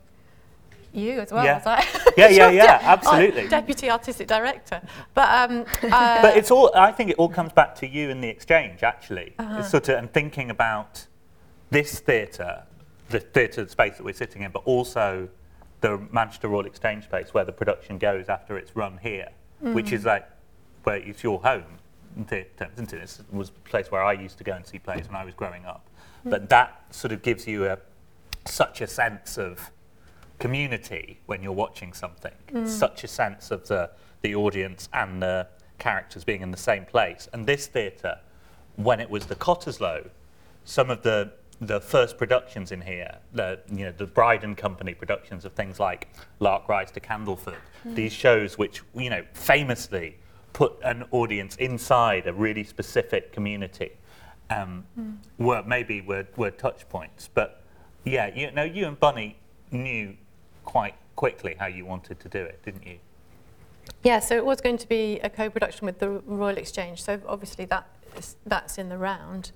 you 0.95 1.21
as 1.21 1.33
well, 1.33 1.45
Yeah. 1.45 1.59
was 1.59 1.67
I? 1.67 1.87
Yeah, 2.17 2.29
yeah, 2.29 2.51
yeah, 2.51 2.79
absolutely. 2.83 3.49
Deputy 3.49 3.91
Artistic 3.91 4.29
Director. 4.29 4.81
But, 5.15 5.51
um, 5.51 5.65
uh, 5.83 6.23
but 6.23 6.37
it's 6.37 6.51
all 6.51 6.71
i 6.75 6.93
think 6.93 7.11
it 7.11 7.17
all 7.17 7.29
comes 7.29 7.53
back 7.53 7.75
to 7.77 7.89
you 7.89 8.11
and 8.11 8.23
the 8.23 8.29
exchange 8.29 8.83
actually 8.83 9.35
Uh-huh. 9.39 9.59
It's 9.61 9.71
sort 9.71 9.89
of 9.89 9.99
and 9.99 10.13
thinking 10.13 10.51
about 10.51 11.07
this 11.71 12.01
theatre 12.01 12.65
the 13.09 13.21
theatre 13.21 13.67
space 13.69 13.97
that 13.97 14.05
we're 14.05 14.13
sitting 14.15 14.43
in 14.43 14.51
but 14.51 14.63
also 14.65 15.29
the 15.81 15.99
manchester 16.13 16.49
royal 16.49 16.67
exchange 16.67 17.05
space 17.05 17.35
where 17.35 17.45
the 17.45 17.53
production 17.53 17.99
goes 17.99 18.29
after 18.29 18.57
it's 18.57 18.75
run 18.77 18.99
here 19.03 19.29
which 19.61 19.93
is 19.93 20.05
like 20.05 20.29
where 20.85 20.97
it's 20.97 21.23
your 21.23 21.41
home 21.41 21.79
in 22.17 22.25
theatre, 22.25 22.69
isn't 22.75 22.93
it 22.93 23.01
it 23.03 23.35
was 23.35 23.49
a 23.51 23.53
place 23.69 23.91
where 23.91 24.03
i 24.03 24.13
used 24.13 24.37
to 24.39 24.45
go 24.45 24.53
and 24.53 24.67
see 24.67 24.79
plays 24.79 25.07
when 25.09 25.17
i 25.17 25.25
was 25.25 25.35
growing 25.35 25.65
up 25.65 25.89
but 26.25 26.49
that 26.49 26.83
sort 26.91 27.13
of 27.13 27.23
gives 27.23 27.47
you 27.47 27.67
a 27.67 27.79
such 28.47 28.81
a 28.81 28.87
sense 28.87 29.39
of 29.39 29.71
community 30.43 31.21
when 31.27 31.41
you're 31.41 31.53
watching 31.53 31.93
something. 31.93 32.33
Mm. 32.53 32.67
Such 32.67 33.05
a 33.05 33.09
sense 33.09 33.53
of 33.53 33.69
the, 33.69 33.91
the 34.23 34.35
audience 34.35 34.89
and 34.93 35.23
the 35.23 35.47
characters 35.79 36.25
being 36.25 36.43
in 36.43 36.51
the 36.51 36.65
same 36.71 36.85
place. 36.85 37.29
And 37.33 37.47
this 37.47 37.69
theatre, 37.69 38.19
when 38.75 38.99
it 38.99 39.09
was 39.09 39.27
the 39.27 39.37
Cottesloe, 39.37 40.11
some 40.65 40.91
of 40.91 41.03
the 41.03 41.33
the 41.61 41.81
first 41.81 42.19
productions 42.19 42.73
in 42.73 42.81
here, 42.81 43.19
the 43.33 43.61
you 43.71 43.85
know 43.85 43.93
the 43.97 44.07
Bryden 44.07 44.57
Company 44.57 44.95
productions 44.95 45.45
of 45.45 45.53
things 45.53 45.79
like 45.79 46.09
Lark 46.41 46.69
Rise 46.69 46.91
to 46.91 47.01
Candleford, 47.01 47.63
mm. 47.87 47.95
these 47.95 48.13
shows 48.13 48.59
which 48.59 48.83
you 48.97 49.11
know 49.11 49.25
famously 49.35 50.17
put 50.53 50.73
an 50.83 51.05
audience 51.13 51.55
inside 51.57 52.27
a 52.27 52.33
really 52.33 52.65
specific 52.65 53.33
community, 53.33 53.93
um, 54.51 54.85
mm. 54.99 55.17
were 55.39 55.63
maybe 55.65 56.01
were, 56.01 56.27
were 56.37 56.51
touch 56.51 56.89
points. 56.89 57.31
But 57.33 57.63
yeah, 58.05 58.35
you 58.35 58.51
know, 58.51 58.65
you 58.65 58.87
and 58.89 58.99
Bunny 58.99 59.37
knew 59.71 60.17
quite 60.64 60.95
quickly 61.16 61.57
how 61.59 61.66
you 61.66 61.85
wanted 61.85 62.21
to 62.21 62.28
do 62.28 62.38
it, 62.38 62.62
didn't 62.64 62.87
you? 62.87 62.99
Yeah, 64.02 64.21
so 64.21 64.37
it 64.37 64.45
was 64.45 64.61
going 64.61 64.78
to 64.78 64.88
be 64.88 65.21
a 65.21 65.31
co-production 65.31 65.87
with 65.87 65.99
the 65.99 66.09
Royal 66.26 66.57
Exchange. 66.57 67.02
So 67.02 67.21
obviously 67.26 67.64
that 67.66 67.87
is, 68.16 68.37
that's 68.47 68.78
in 68.78 68.88
the 68.88 68.99
round. 68.99 69.52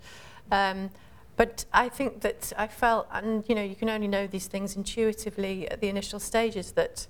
Um, 0.51 0.91
but 1.37 1.65
I 1.73 1.89
think 1.89 2.23
that 2.23 2.53
I 2.57 2.67
felt, 2.67 3.09
and 3.13 3.45
you 3.49 3.55
know, 3.55 3.63
you 3.63 3.75
can 3.75 3.91
only 3.91 4.09
know 4.09 4.27
these 4.27 4.47
things 4.47 4.77
intuitively 4.77 5.69
at 5.71 5.81
the 5.81 5.89
initial 5.89 6.19
stages, 6.19 6.73
that 6.73 7.07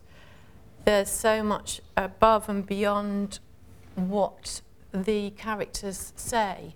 there's 0.84 1.10
so 1.10 1.42
much 1.42 1.80
above 1.96 2.48
and 2.48 2.66
beyond 2.66 3.38
what 3.94 4.62
the 4.92 5.30
characters 5.30 6.12
say 6.16 6.74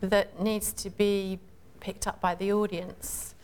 that 0.00 0.40
needs 0.40 0.72
to 0.74 0.90
be 0.90 1.38
picked 1.80 2.06
up 2.06 2.20
by 2.20 2.34
the 2.34 2.52
audience. 2.52 3.34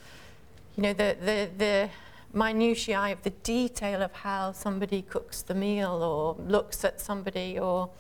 You 0.77 0.83
know, 0.85 0.93
the, 0.93 1.17
the, 1.21 1.51
the 1.57 1.91
minutiae 2.33 3.13
of 3.13 3.23
the 3.23 3.31
detail 3.31 4.03
of 4.03 4.13
how 4.13 4.53
somebody 4.53 5.03
cooks 5.03 5.43
the 5.43 5.55
meal 5.55 6.03
or 6.03 6.37
looks 6.45 6.85
at 6.85 7.01
somebody 7.01 7.59
or, 7.59 7.91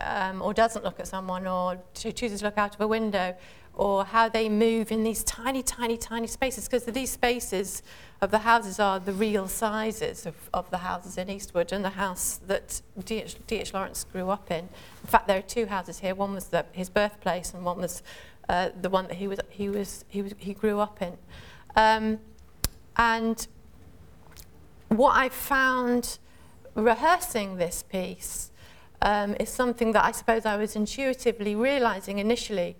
um, 0.00 0.42
or 0.42 0.52
doesn't 0.52 0.84
look 0.84 1.00
at 1.00 1.08
someone 1.08 1.46
or 1.46 1.78
cho- 1.94 2.10
chooses 2.10 2.40
to 2.40 2.46
look 2.46 2.58
out 2.58 2.74
of 2.74 2.80
a 2.80 2.88
window 2.88 3.34
or 3.76 4.06
how 4.06 4.28
they 4.28 4.48
move 4.48 4.90
in 4.90 5.04
these 5.04 5.22
tiny, 5.24 5.62
tiny, 5.62 5.98
tiny 5.98 6.26
spaces 6.26 6.66
because 6.66 6.84
these 6.84 7.10
spaces 7.10 7.82
of 8.22 8.30
the 8.30 8.38
houses 8.38 8.80
are 8.80 8.98
the 8.98 9.12
real 9.12 9.46
sizes 9.46 10.24
of, 10.24 10.34
of 10.54 10.70
the 10.70 10.78
houses 10.78 11.18
in 11.18 11.28
Eastwood 11.28 11.72
and 11.72 11.84
the 11.84 11.90
house 11.90 12.40
that 12.46 12.80
D.H. 13.04 13.36
D.H. 13.46 13.74
Lawrence 13.74 14.04
grew 14.04 14.30
up 14.30 14.50
in. 14.50 14.60
In 14.60 15.08
fact, 15.08 15.26
there 15.26 15.38
are 15.38 15.42
two 15.42 15.66
houses 15.66 15.98
here. 15.98 16.14
One 16.14 16.32
was 16.32 16.46
the, 16.46 16.64
his 16.72 16.88
birthplace 16.88 17.52
and 17.52 17.64
one 17.64 17.78
was 17.78 18.02
uh, 18.48 18.70
the 18.80 18.88
one 18.88 19.08
that 19.08 19.16
he, 19.16 19.28
was, 19.28 19.40
he, 19.50 19.68
was, 19.68 20.06
he, 20.08 20.22
was, 20.22 20.32
he 20.38 20.54
grew 20.54 20.80
up 20.80 21.02
in. 21.02 21.18
Um, 21.74 22.20
and 22.96 23.46
what 24.88 25.16
I 25.16 25.28
found 25.28 26.18
rehearsing 26.74 27.56
this 27.56 27.82
piece 27.82 28.50
um, 29.02 29.36
is 29.38 29.48
something 29.48 29.92
that 29.92 30.04
I 30.04 30.12
suppose 30.12 30.46
I 30.46 30.56
was 30.56 30.76
intuitively 30.76 31.54
realizing 31.54 32.18
initially, 32.18 32.76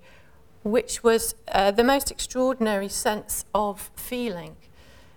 which 0.62 1.02
was 1.02 1.35
uh, 1.49 1.70
the 1.70 1.85
most 1.85 2.11
extraordinary 2.11 2.88
sense 2.88 3.44
of 3.54 3.90
feeling. 3.96 4.56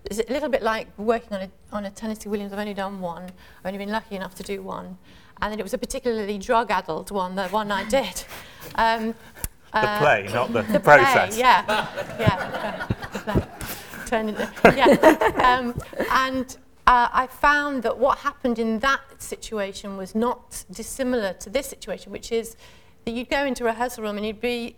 It's 0.06 0.20
a 0.20 0.32
little 0.32 0.50
bit 0.50 0.64
like 0.64 0.88
working 0.98 1.34
on 1.34 1.42
a, 1.42 1.50
on 1.72 1.86
a 1.86 1.92
Tennessee 1.92 2.30
Williams. 2.30 2.54
I've 2.54 2.60
only 2.60 2.74
done 2.74 3.02
one. 3.02 3.24
I've 3.24 3.66
only 3.66 3.78
been 3.78 3.92
lucky 3.92 4.16
enough 4.16 4.36
to 4.36 4.44
do 4.44 4.62
one. 4.62 4.98
And 5.42 5.52
then 5.52 5.60
it 5.60 5.64
was 5.64 5.74
a 5.74 5.78
particularly 5.78 6.38
drug-addled 6.38 7.12
one, 7.12 7.36
the 7.36 7.48
one 7.48 7.72
I 7.72 7.88
did. 7.88 8.24
Um, 8.76 9.16
The 9.74 9.98
play, 10.00 10.30
not 10.34 10.54
the, 10.54 10.62
the 10.62 10.80
process. 10.80 11.36
Play, 11.36 11.40
yeah, 11.40 11.88
yeah, 12.20 12.88
Turned 14.10 14.30
into, 14.30 14.52
yeah. 14.76 15.58
Um, 15.58 15.80
and 16.12 16.58
uh, 16.88 17.08
I 17.12 17.28
found 17.28 17.84
that 17.84 17.98
what 17.98 18.18
happened 18.18 18.58
in 18.58 18.80
that 18.80 19.22
situation 19.22 19.98
was 19.98 20.16
not 20.16 20.66
dissimilar 20.72 21.34
to 21.34 21.50
this 21.52 21.68
situation, 21.68 22.12
which 22.12 22.32
is 22.32 22.58
that 23.06 23.12
you'd 23.12 23.30
go 23.30 23.46
into 23.46 23.64
a 23.66 23.68
rehearsal 23.68 24.04
room 24.04 24.18
and 24.18 24.26
you'd 24.26 24.42
be 24.42 24.76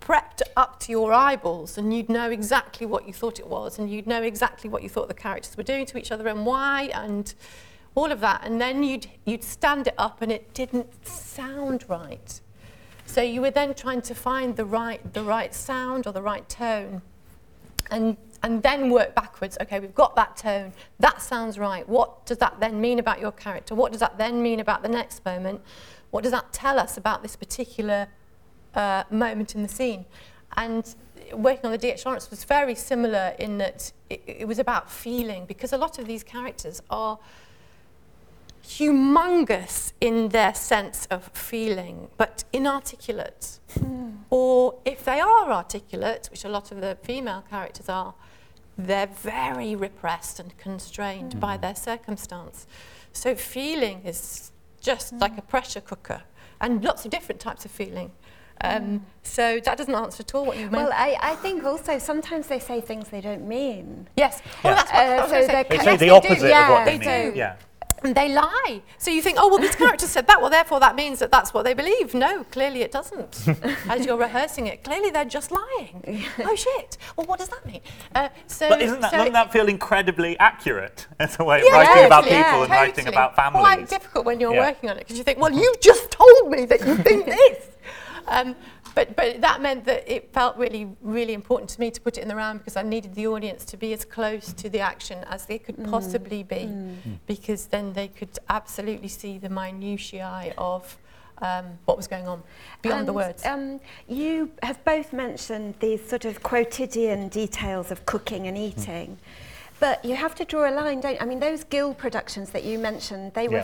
prepped 0.00 0.40
up 0.56 0.80
to 0.80 0.90
your 0.90 1.12
eyeballs 1.12 1.76
and 1.76 1.92
you'd 1.92 2.08
know 2.08 2.30
exactly 2.30 2.86
what 2.86 3.06
you 3.06 3.12
thought 3.12 3.38
it 3.38 3.46
was 3.46 3.78
and 3.78 3.90
you'd 3.90 4.06
know 4.06 4.22
exactly 4.22 4.70
what 4.70 4.82
you 4.82 4.88
thought 4.88 5.08
the 5.08 5.14
characters 5.14 5.56
were 5.56 5.62
doing 5.62 5.84
to 5.84 5.98
each 5.98 6.10
other 6.10 6.26
and 6.26 6.46
why 6.46 6.90
and 6.94 7.34
all 7.94 8.10
of 8.10 8.20
that. 8.20 8.40
And 8.44 8.60
then 8.60 8.82
you'd 8.82 9.08
you'd 9.26 9.44
stand 9.44 9.86
it 9.86 9.94
up 9.98 10.22
and 10.22 10.32
it 10.32 10.54
didn't 10.54 11.06
sound 11.06 11.84
right. 11.88 12.40
So 13.06 13.20
you 13.20 13.40
were 13.40 13.50
then 13.50 13.74
trying 13.74 14.02
to 14.02 14.14
find 14.14 14.56
the 14.56 14.64
right 14.64 15.12
the 15.12 15.22
right 15.22 15.54
sound 15.54 16.06
or 16.06 16.12
the 16.12 16.22
right 16.22 16.48
tone. 16.48 17.02
And 17.90 18.16
and 18.42 18.62
then 18.62 18.90
work 18.90 19.14
backwards 19.14 19.56
okay 19.60 19.80
we've 19.80 19.94
got 19.94 20.16
that 20.16 20.36
tone 20.36 20.72
that 20.98 21.20
sounds 21.20 21.58
right 21.58 21.88
what 21.88 22.24
does 22.26 22.38
that 22.38 22.58
then 22.60 22.80
mean 22.80 22.98
about 22.98 23.20
your 23.20 23.32
character 23.32 23.74
what 23.74 23.92
does 23.92 24.00
that 24.00 24.16
then 24.18 24.42
mean 24.42 24.60
about 24.60 24.82
the 24.82 24.88
next 24.88 25.24
moment 25.24 25.60
what 26.10 26.22
does 26.22 26.32
that 26.32 26.52
tell 26.52 26.78
us 26.78 26.96
about 26.96 27.22
this 27.22 27.36
particular 27.36 28.08
uh, 28.74 29.04
moment 29.10 29.54
in 29.54 29.62
the 29.62 29.68
scene 29.68 30.04
and 30.56 30.94
working 31.34 31.66
on 31.66 31.72
the 31.72 31.78
D.H. 31.78 32.04
Lawrence 32.04 32.30
was 32.30 32.44
very 32.44 32.74
similar 32.74 33.34
in 33.38 33.58
that 33.58 33.92
it, 34.08 34.22
it 34.26 34.48
was 34.48 34.58
about 34.58 34.90
feeling 34.90 35.46
because 35.46 35.72
a 35.72 35.78
lot 35.78 35.98
of 35.98 36.06
these 36.06 36.22
characters 36.22 36.82
are 36.90 37.18
humongous 38.64 39.92
in 40.00 40.28
their 40.28 40.54
sense 40.54 41.06
of 41.10 41.24
feeling, 41.34 42.08
but 42.16 42.44
inarticulate. 42.52 43.58
Mm. 43.74 44.18
Or 44.30 44.76
if 44.84 45.04
they 45.04 45.18
are 45.20 45.50
articulate, 45.50 46.28
which 46.30 46.44
a 46.44 46.48
lot 46.48 46.70
of 46.70 46.80
the 46.80 46.96
female 47.02 47.44
characters 47.50 47.88
are, 47.88 48.14
they're 48.86 49.06
very 49.06 49.74
repressed 49.74 50.40
and 50.40 50.56
constrained 50.58 51.34
mm. 51.36 51.40
by 51.40 51.56
their 51.56 51.74
circumstance. 51.74 52.66
So 53.12 53.34
feeling 53.34 54.02
is 54.04 54.52
just 54.80 55.14
mm. 55.14 55.20
like 55.20 55.36
a 55.38 55.42
pressure 55.42 55.80
cooker, 55.80 56.22
and 56.60 56.84
lots 56.84 57.04
of 57.04 57.10
different 57.10 57.40
types 57.40 57.64
of 57.64 57.70
feeling. 57.70 58.12
Um, 58.62 59.06
so 59.22 59.58
that 59.64 59.78
doesn't 59.78 59.94
answer 59.94 60.20
at 60.20 60.34
all 60.34 60.44
what 60.44 60.58
you 60.58 60.64
meant. 60.64 60.72
Well, 60.72 60.92
I, 60.92 61.16
I 61.20 61.34
think 61.36 61.64
also 61.64 61.98
sometimes 61.98 62.46
they 62.46 62.58
say 62.58 62.82
things 62.82 63.08
they 63.08 63.22
don't 63.22 63.48
mean. 63.48 64.06
Yes. 64.16 64.42
Yeah. 64.62 64.70
Oh, 64.70 64.74
that's 64.74 64.92
what 64.92 65.00
uh, 65.00 65.26
so 65.28 65.64
they 65.68 65.78
say 65.78 65.96
the 65.96 66.10
opposite 66.10 66.48
yeah, 66.48 66.64
of 66.64 66.70
what 66.70 66.84
they, 66.84 66.98
they 66.98 67.22
mean. 67.24 67.32
Do. 67.32 67.38
Yeah. 67.38 67.56
And 68.02 68.14
they 68.14 68.32
lie. 68.32 68.82
So 68.98 69.10
you 69.10 69.22
think, 69.22 69.38
oh, 69.40 69.48
well, 69.48 69.58
this 69.58 69.74
character 69.74 70.06
said 70.06 70.26
that, 70.26 70.40
well, 70.40 70.50
therefore 70.50 70.80
that 70.80 70.96
means 70.96 71.18
that 71.18 71.30
that's 71.30 71.52
what 71.52 71.64
they 71.64 71.74
believe. 71.74 72.14
No, 72.14 72.44
clearly 72.44 72.82
it 72.82 72.92
doesn't. 72.92 73.46
As 73.88 74.06
you're 74.06 74.16
rehearsing 74.16 74.66
it, 74.66 74.82
clearly 74.84 75.10
they're 75.10 75.24
just 75.24 75.50
lying. 75.50 76.24
oh, 76.38 76.54
shit. 76.54 76.96
Well, 77.16 77.26
what 77.26 77.38
does 77.38 77.48
that 77.48 77.64
mean? 77.66 77.80
Uh, 78.14 78.28
so, 78.46 78.68
but 78.68 78.80
isn't 78.80 79.00
that, 79.00 79.10
so 79.10 79.16
doesn't 79.18 79.32
that 79.32 79.52
feel 79.52 79.68
incredibly 79.68 80.38
accurate 80.38 81.06
as 81.18 81.38
a 81.38 81.44
way 81.44 81.60
of 81.60 81.66
yeah, 81.66 81.72
writing 81.72 82.06
about 82.06 82.26
yeah, 82.26 82.44
people 82.44 82.62
and 82.62 82.70
writing 82.70 83.06
about 83.08 83.36
families? 83.36 83.62
Quite 83.62 83.88
difficult 83.88 84.24
when 84.24 84.40
you're 84.40 84.54
yeah. 84.54 84.68
working 84.68 84.90
on 84.90 84.96
it 84.96 85.00
because 85.00 85.18
you 85.18 85.24
think, 85.24 85.38
well, 85.38 85.52
you 85.52 85.74
just 85.80 86.10
told 86.10 86.50
me 86.50 86.64
that 86.66 86.86
you 86.86 86.96
think 86.96 87.26
this. 87.26 87.66
Um, 88.26 88.54
but, 88.94 89.16
but 89.16 89.40
that 89.40 89.60
meant 89.60 89.84
that 89.84 90.10
it 90.10 90.32
felt 90.32 90.56
really, 90.56 90.88
really 91.00 91.32
important 91.32 91.70
to 91.70 91.80
me 91.80 91.90
to 91.90 92.00
put 92.00 92.18
it 92.18 92.22
in 92.22 92.28
the 92.28 92.36
round 92.36 92.60
because 92.60 92.76
I 92.76 92.82
needed 92.82 93.14
the 93.14 93.26
audience 93.26 93.64
to 93.66 93.76
be 93.76 93.92
as 93.92 94.04
close 94.04 94.52
to 94.54 94.68
the 94.68 94.80
action 94.80 95.24
as 95.28 95.46
they 95.46 95.58
could 95.58 95.76
mm. 95.76 95.90
possibly 95.90 96.42
be 96.42 96.68
mm. 96.68 96.94
because 97.26 97.66
then 97.66 97.92
they 97.92 98.08
could 98.08 98.38
absolutely 98.48 99.08
see 99.08 99.38
the 99.38 99.48
minutiae 99.48 100.54
of 100.58 100.98
um, 101.42 101.66
what 101.86 101.96
was 101.96 102.06
going 102.06 102.28
on 102.28 102.42
beyond 102.82 103.00
and, 103.00 103.08
the 103.08 103.12
words. 103.12 103.44
Um, 103.44 103.80
you 104.08 104.50
have 104.62 104.84
both 104.84 105.12
mentioned 105.12 105.74
these 105.80 106.06
sort 106.06 106.24
of 106.24 106.42
quotidian 106.42 107.28
details 107.28 107.90
of 107.90 108.04
cooking 108.06 108.46
and 108.46 108.56
eating. 108.56 109.16
Mm. 109.16 109.16
But 109.80 110.04
you 110.04 110.14
have 110.14 110.34
to 110.34 110.44
draw 110.44 110.68
a 110.68 110.72
line, 110.72 111.00
don't 111.00 111.14
you? 111.14 111.18
I 111.20 111.24
mean, 111.24 111.40
those 111.40 111.64
Gill 111.64 111.94
productions 111.94 112.50
that 112.50 112.64
you 112.64 112.78
mentioned, 112.78 113.32
they 113.32 113.48
were 113.48 113.56
yeah. 113.56 113.62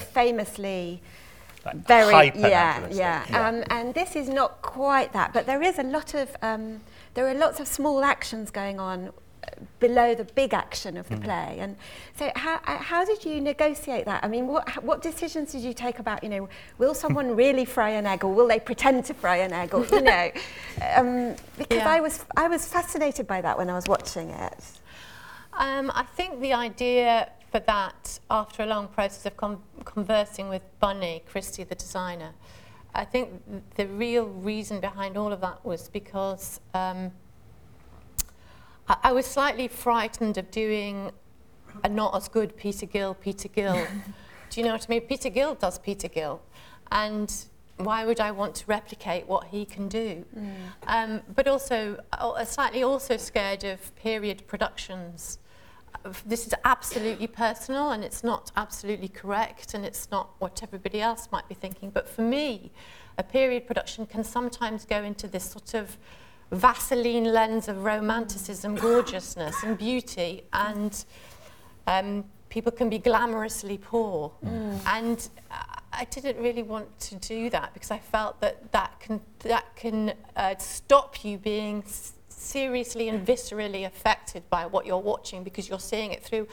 Famously 1.73 2.31
very 2.31 2.51
yeah, 2.51 2.87
yeah. 2.91 3.25
yeah. 3.29 3.49
Um, 3.49 3.65
and 3.71 3.95
this 3.95 4.17
is 4.17 4.29
not 4.29 4.63
quite 4.63 5.13
that, 5.13 5.33
but 5.33 5.47
there 5.47 5.63
is 5.63 5.79
a 5.79 5.83
lot 5.83 6.15
of 6.15 6.35
um, 6.43 6.81
there 7.17 7.27
are 7.27 7.35
lots 7.35 7.61
of 7.61 7.67
small 7.67 8.05
actions 8.05 8.51
going 8.51 8.79
on 8.79 9.09
uh, 9.09 9.49
below 9.81 10.15
the 10.15 10.25
big 10.25 10.53
action 10.53 10.99
of 10.99 11.09
the 11.09 11.17
mm. 11.17 11.25
play. 11.25 11.57
And 11.61 11.77
so 12.19 12.31
how, 12.37 12.61
uh, 12.67 12.77
how 12.77 13.07
did 13.07 13.25
you 13.25 13.41
negotiate 13.41 14.05
that? 14.05 14.23
I 14.23 14.29
mean, 14.29 14.47
what, 14.47 14.85
what 14.85 15.03
decisions 15.03 15.53
did 15.53 15.63
you 15.63 15.73
take 15.73 15.99
about, 15.99 16.23
you 16.23 16.29
know, 16.29 16.49
will 16.77 16.95
someone 17.05 17.35
really 17.35 17.65
fry 17.65 17.91
an 17.91 18.07
egg 18.07 18.23
or 18.23 18.35
will 18.35 18.47
they 18.47 18.61
pretend 18.61 19.07
to 19.07 19.15
fry 19.15 19.37
an 19.37 19.55
egg 19.55 19.75
or, 19.75 19.87
you 19.87 20.03
know, 20.03 20.31
um, 20.95 21.35
because 21.57 21.79
yeah. 21.79 21.89
I, 21.89 22.01
was, 22.01 22.25
I 22.37 22.49
was 22.49 22.69
fascinated 22.69 23.27
by 23.27 23.41
that 23.41 23.57
when 23.57 23.71
I 23.71 23.75
was 23.75 23.89
watching 23.89 24.29
it. 24.29 24.65
Um, 25.55 25.91
I 25.95 26.03
think 26.03 26.41
the 26.43 26.53
idea 26.53 27.31
for 27.51 27.61
that 27.61 28.19
after 28.31 28.63
a 28.63 28.67
long 28.67 28.89
process 28.89 29.27
of 29.27 29.37
con 29.37 29.61
conversing 29.85 30.49
with 30.49 30.63
Bunny, 30.81 31.23
Christie, 31.27 31.65
the 31.65 31.75
designer. 31.75 32.33
I 32.95 33.05
think 33.05 33.31
the 33.75 33.87
real 33.87 34.27
reason 34.27 34.81
behind 34.81 35.17
all 35.17 35.33
of 35.33 35.41
that 35.43 35.65
was 35.65 35.89
because 35.89 36.61
um, 36.75 37.13
I, 38.89 38.97
I, 39.05 39.13
was 39.13 39.27
slightly 39.27 39.69
frightened 39.69 40.39
of 40.39 40.51
doing 40.51 41.13
a 41.85 41.89
not 41.89 42.17
as 42.17 42.29
good 42.29 42.57
Peter 42.57 42.87
Gill, 42.87 43.15
Peter 43.15 43.49
Gill. 43.49 43.87
Do 44.51 44.61
you 44.61 44.67
know 44.67 44.73
what 44.73 44.87
I 44.89 44.91
mean? 44.91 45.03
Peter 45.03 45.29
Gill 45.29 45.55
does 45.57 45.79
Peter 45.79 46.09
Gill. 46.09 46.41
And 46.91 47.33
why 47.77 48.07
would 48.07 48.21
I 48.21 48.31
want 48.31 48.55
to 48.57 48.65
replicate 48.67 49.27
what 49.27 49.49
he 49.49 49.67
can 49.67 49.89
do? 49.89 50.25
Mm. 50.35 50.55
Um, 50.87 51.23
but 51.35 51.47
also, 51.47 52.03
uh, 52.13 52.45
slightly 52.45 52.83
also 52.83 53.17
scared 53.17 53.65
of 53.65 53.95
period 53.97 54.47
productions 54.47 55.39
this 56.27 56.47
is 56.47 56.55
absolutely 56.65 57.27
personal 57.27 57.91
and 57.91 58.05
it's 58.05 58.23
not 58.23 58.51
absolutely 58.57 59.09
correct 59.09 59.75
and 59.75 59.85
it's 59.85 60.11
not 60.11 60.31
what 60.39 60.63
everybody 60.63 61.01
else 61.01 61.29
might 61.33 61.49
be 61.49 61.55
thinking. 61.55 61.91
But 61.91 62.09
for 62.09 62.23
me, 62.23 62.73
a 63.19 63.23
period 63.23 63.67
production 63.67 64.07
can 64.07 64.25
sometimes 64.25 64.85
go 64.85 65.03
into 65.03 65.29
this 65.29 65.45
sort 65.45 65.75
of 65.75 65.97
Vaseline 66.53 67.25
lens 67.25 67.67
of 67.67 67.83
romanticism, 67.83 68.77
gorgeousness 68.77 69.65
and 69.65 69.77
beauty 69.77 70.45
and 70.53 71.05
um, 71.89 72.25
people 72.49 72.71
can 72.71 72.89
be 72.89 72.99
glamorously 72.99 73.81
poor. 73.81 74.33
Mm. 74.45 74.81
And 74.87 75.29
I 75.93 76.05
didn't 76.05 76.37
really 76.41 76.63
want 76.63 76.99
to 77.01 77.17
do 77.17 77.51
that 77.51 77.75
because 77.75 77.91
I 77.91 77.99
felt 77.99 78.41
that 78.41 78.71
that 78.73 79.01
can, 79.01 79.21
that 79.41 79.75
can 79.77 80.13
uh, 80.37 80.57
stop 80.59 81.25
you 81.25 81.39
being 81.39 81.83
seriously 82.37 83.09
and 83.09 83.27
viscerally 83.27 83.87
affected 83.87 84.49
by 84.51 84.67
what 84.67 84.87
you're 84.87 84.99
watching 84.99 85.43
because 85.43 85.69
you're 85.69 85.81
seeing 85.81 86.13
it 86.13 86.23
through 86.23 86.47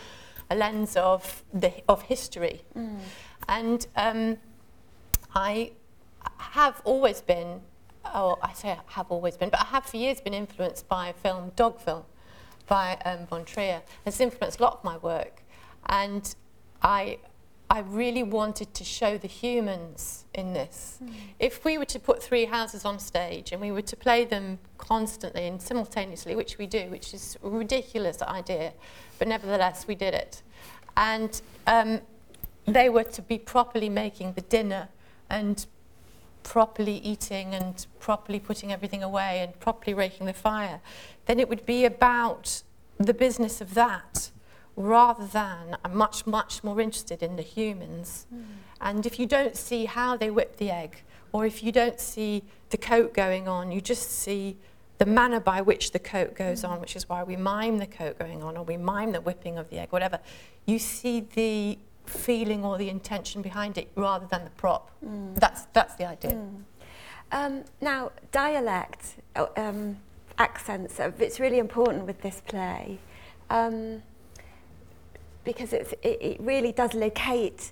a 0.49 0.55
lens 0.55 0.95
of 0.95 1.43
the 1.53 1.73
of 1.87 2.03
history. 2.03 2.61
Mm. 2.75 2.99
And 3.47 3.87
um, 3.95 4.37
I 5.35 5.71
have 6.37 6.81
always 6.85 7.21
been, 7.21 7.61
oh, 8.05 8.37
I 8.41 8.53
say 8.53 8.71
I 8.71 8.79
have 8.87 9.11
always 9.11 9.37
been, 9.37 9.49
but 9.49 9.61
I 9.61 9.65
have 9.65 9.85
for 9.85 9.97
years 9.97 10.21
been 10.21 10.33
influenced 10.33 10.87
by 10.87 11.09
a 11.09 11.13
film, 11.13 11.51
Dogville, 11.55 12.05
by 12.67 12.97
um, 13.05 13.27
Von 13.27 13.45
Trier. 13.45 13.81
It's 14.05 14.19
influenced 14.19 14.59
a 14.59 14.63
lot 14.63 14.73
of 14.77 14.83
my 14.83 14.97
work. 14.97 15.43
And 15.87 16.33
I 16.81 17.19
I 17.73 17.79
really 17.79 18.21
wanted 18.21 18.75
to 18.75 18.83
show 18.83 19.17
the 19.17 19.27
humans 19.27 20.25
in 20.35 20.53
this. 20.53 20.99
Mm. 21.03 21.11
If 21.39 21.65
we 21.65 21.79
were 21.79 21.85
to 21.85 21.99
put 21.99 22.21
three 22.21 22.45
houses 22.45 22.85
on 22.85 22.99
stage 22.99 23.51
and 23.51 23.59
we 23.59 23.71
were 23.71 23.81
to 23.81 23.95
play 23.95 24.25
them 24.25 24.59
constantly 24.77 25.47
and 25.47 25.59
simultaneously, 25.59 26.35
which 26.35 26.59
we 26.59 26.67
do, 26.67 26.91
which 26.91 27.15
is 27.15 27.35
a 27.43 27.49
ridiculous 27.49 28.21
idea, 28.21 28.73
but 29.17 29.27
nevertheless 29.27 29.87
we 29.87 29.95
did 29.95 30.13
it. 30.13 30.43
And 30.95 31.41
um, 31.65 32.01
they 32.67 32.89
were 32.89 33.05
to 33.05 33.23
be 33.23 33.39
properly 33.39 33.89
making 33.89 34.33
the 34.33 34.41
dinner 34.41 34.89
and 35.27 35.65
properly 36.43 36.97
eating 36.97 37.55
and 37.55 37.87
properly 37.99 38.39
putting 38.39 38.71
everything 38.71 39.01
away 39.01 39.39
and 39.39 39.59
properly 39.59 39.95
raking 39.95 40.27
the 40.27 40.33
fire, 40.33 40.79
then 41.25 41.39
it 41.39 41.49
would 41.49 41.65
be 41.65 41.85
about 41.85 42.61
the 42.99 43.15
business 43.15 43.61
of 43.61 43.73
that 43.73 44.29
rather 44.75 45.25
than 45.25 45.77
I'm 45.83 45.95
much, 45.95 46.25
much 46.25 46.63
more 46.63 46.81
interested 46.81 47.21
in 47.21 47.35
the 47.35 47.43
humans. 47.43 48.25
Mm. 48.33 48.43
And 48.81 49.05
if 49.05 49.19
you 49.19 49.25
don't 49.25 49.55
see 49.55 49.85
how 49.85 50.17
they 50.17 50.29
whip 50.29 50.57
the 50.57 50.71
egg, 50.71 51.03
or 51.31 51.45
if 51.45 51.63
you 51.63 51.71
don't 51.71 51.99
see 51.99 52.43
the 52.69 52.77
coat 52.77 53.13
going 53.13 53.47
on, 53.47 53.71
you 53.71 53.81
just 53.81 54.11
see 54.11 54.57
the 54.97 55.05
manner 55.05 55.39
by 55.39 55.61
which 55.61 55.91
the 55.91 55.99
coat 55.99 56.35
goes 56.35 56.63
mm. 56.63 56.69
on, 56.69 56.81
which 56.81 56.95
is 56.95 57.07
why 57.09 57.23
we 57.23 57.35
mime 57.35 57.77
the 57.77 57.87
coat 57.87 58.17
going 58.19 58.43
on, 58.43 58.57
or 58.57 58.63
we 58.63 58.77
mime 58.77 59.11
the 59.11 59.21
whipping 59.21 59.57
of 59.57 59.69
the 59.69 59.79
egg, 59.79 59.91
whatever. 59.91 60.19
You 60.65 60.79
see 60.79 61.21
the 61.21 61.77
feeling 62.05 62.65
or 62.65 62.77
the 62.77 62.89
intention 62.89 63.41
behind 63.41 63.77
it 63.77 63.89
rather 63.95 64.27
than 64.27 64.43
the 64.43 64.49
prop. 64.51 64.91
Mm. 65.05 65.35
That's, 65.35 65.65
that's 65.73 65.95
the 65.95 66.05
idea. 66.05 66.31
Mm. 66.31 66.63
Um, 67.31 67.63
now, 67.81 68.11
dialect, 68.31 69.15
oh, 69.35 69.49
um, 69.57 69.97
accents, 70.37 70.99
it's 70.99 71.39
really 71.39 71.59
important 71.59 72.05
with 72.05 72.21
this 72.21 72.41
play. 72.45 72.99
Um, 73.49 74.03
because 75.43 75.73
it's, 75.73 75.93
it, 76.01 76.17
it 76.21 76.41
really 76.41 76.71
does 76.71 76.93
locate 76.93 77.71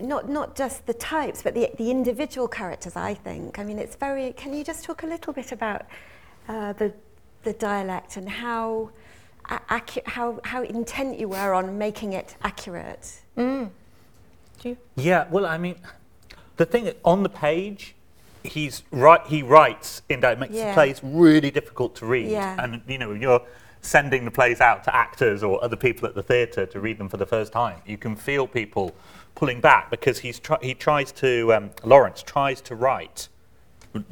not 0.00 0.28
not 0.28 0.54
just 0.54 0.86
the 0.86 0.94
types 0.94 1.42
but 1.42 1.54
the 1.54 1.70
the 1.78 1.90
individual 1.90 2.46
characters 2.46 2.94
I 2.94 3.14
think 3.14 3.58
I 3.58 3.64
mean 3.64 3.78
it's 3.78 3.96
very 3.96 4.32
can 4.34 4.54
you 4.54 4.62
just 4.62 4.84
talk 4.84 5.02
a 5.02 5.06
little 5.06 5.32
bit 5.32 5.50
about 5.50 5.86
uh, 6.48 6.72
the 6.74 6.92
the 7.42 7.52
dialect 7.54 8.16
and 8.16 8.28
how 8.28 8.90
acu- 9.48 10.06
how 10.06 10.40
how 10.44 10.62
intent 10.62 11.18
you 11.18 11.28
were 11.28 11.54
on 11.54 11.76
making 11.76 12.12
it 12.12 12.36
accurate 12.42 13.20
mm. 13.36 13.68
Do 14.60 14.68
you? 14.68 14.76
yeah 14.94 15.26
well 15.30 15.46
I 15.46 15.58
mean 15.58 15.76
the 16.56 16.66
thing 16.66 16.92
on 17.04 17.22
the 17.24 17.28
page 17.28 17.96
he's 18.44 18.82
right 18.92 19.26
he 19.26 19.42
writes 19.42 20.02
in 20.08 20.20
that 20.20 20.38
makes 20.38 20.54
yeah. 20.54 20.68
the 20.68 20.74
plays 20.74 21.00
really 21.02 21.50
difficult 21.50 21.96
to 21.96 22.06
read 22.06 22.30
yeah. 22.30 22.62
and 22.62 22.80
you 22.86 22.98
know 22.98 23.12
you're 23.12 23.42
sending 23.80 24.24
the 24.24 24.30
plays 24.30 24.60
out 24.60 24.84
to 24.84 24.94
actors 24.94 25.42
or 25.42 25.62
other 25.62 25.76
people 25.76 26.08
at 26.08 26.14
the 26.14 26.22
theatre 26.22 26.66
to 26.66 26.80
read 26.80 26.98
them 26.98 27.08
for 27.08 27.16
the 27.16 27.26
first 27.26 27.52
time. 27.52 27.80
You 27.86 27.98
can 27.98 28.16
feel 28.16 28.46
people 28.46 28.94
pulling 29.34 29.60
back 29.60 29.90
because 29.90 30.18
he's 30.20 30.38
try- 30.38 30.58
he 30.60 30.74
tries 30.74 31.12
to, 31.12 31.54
um, 31.54 31.70
Lawrence 31.84 32.22
tries 32.22 32.60
to 32.62 32.74
write 32.74 33.28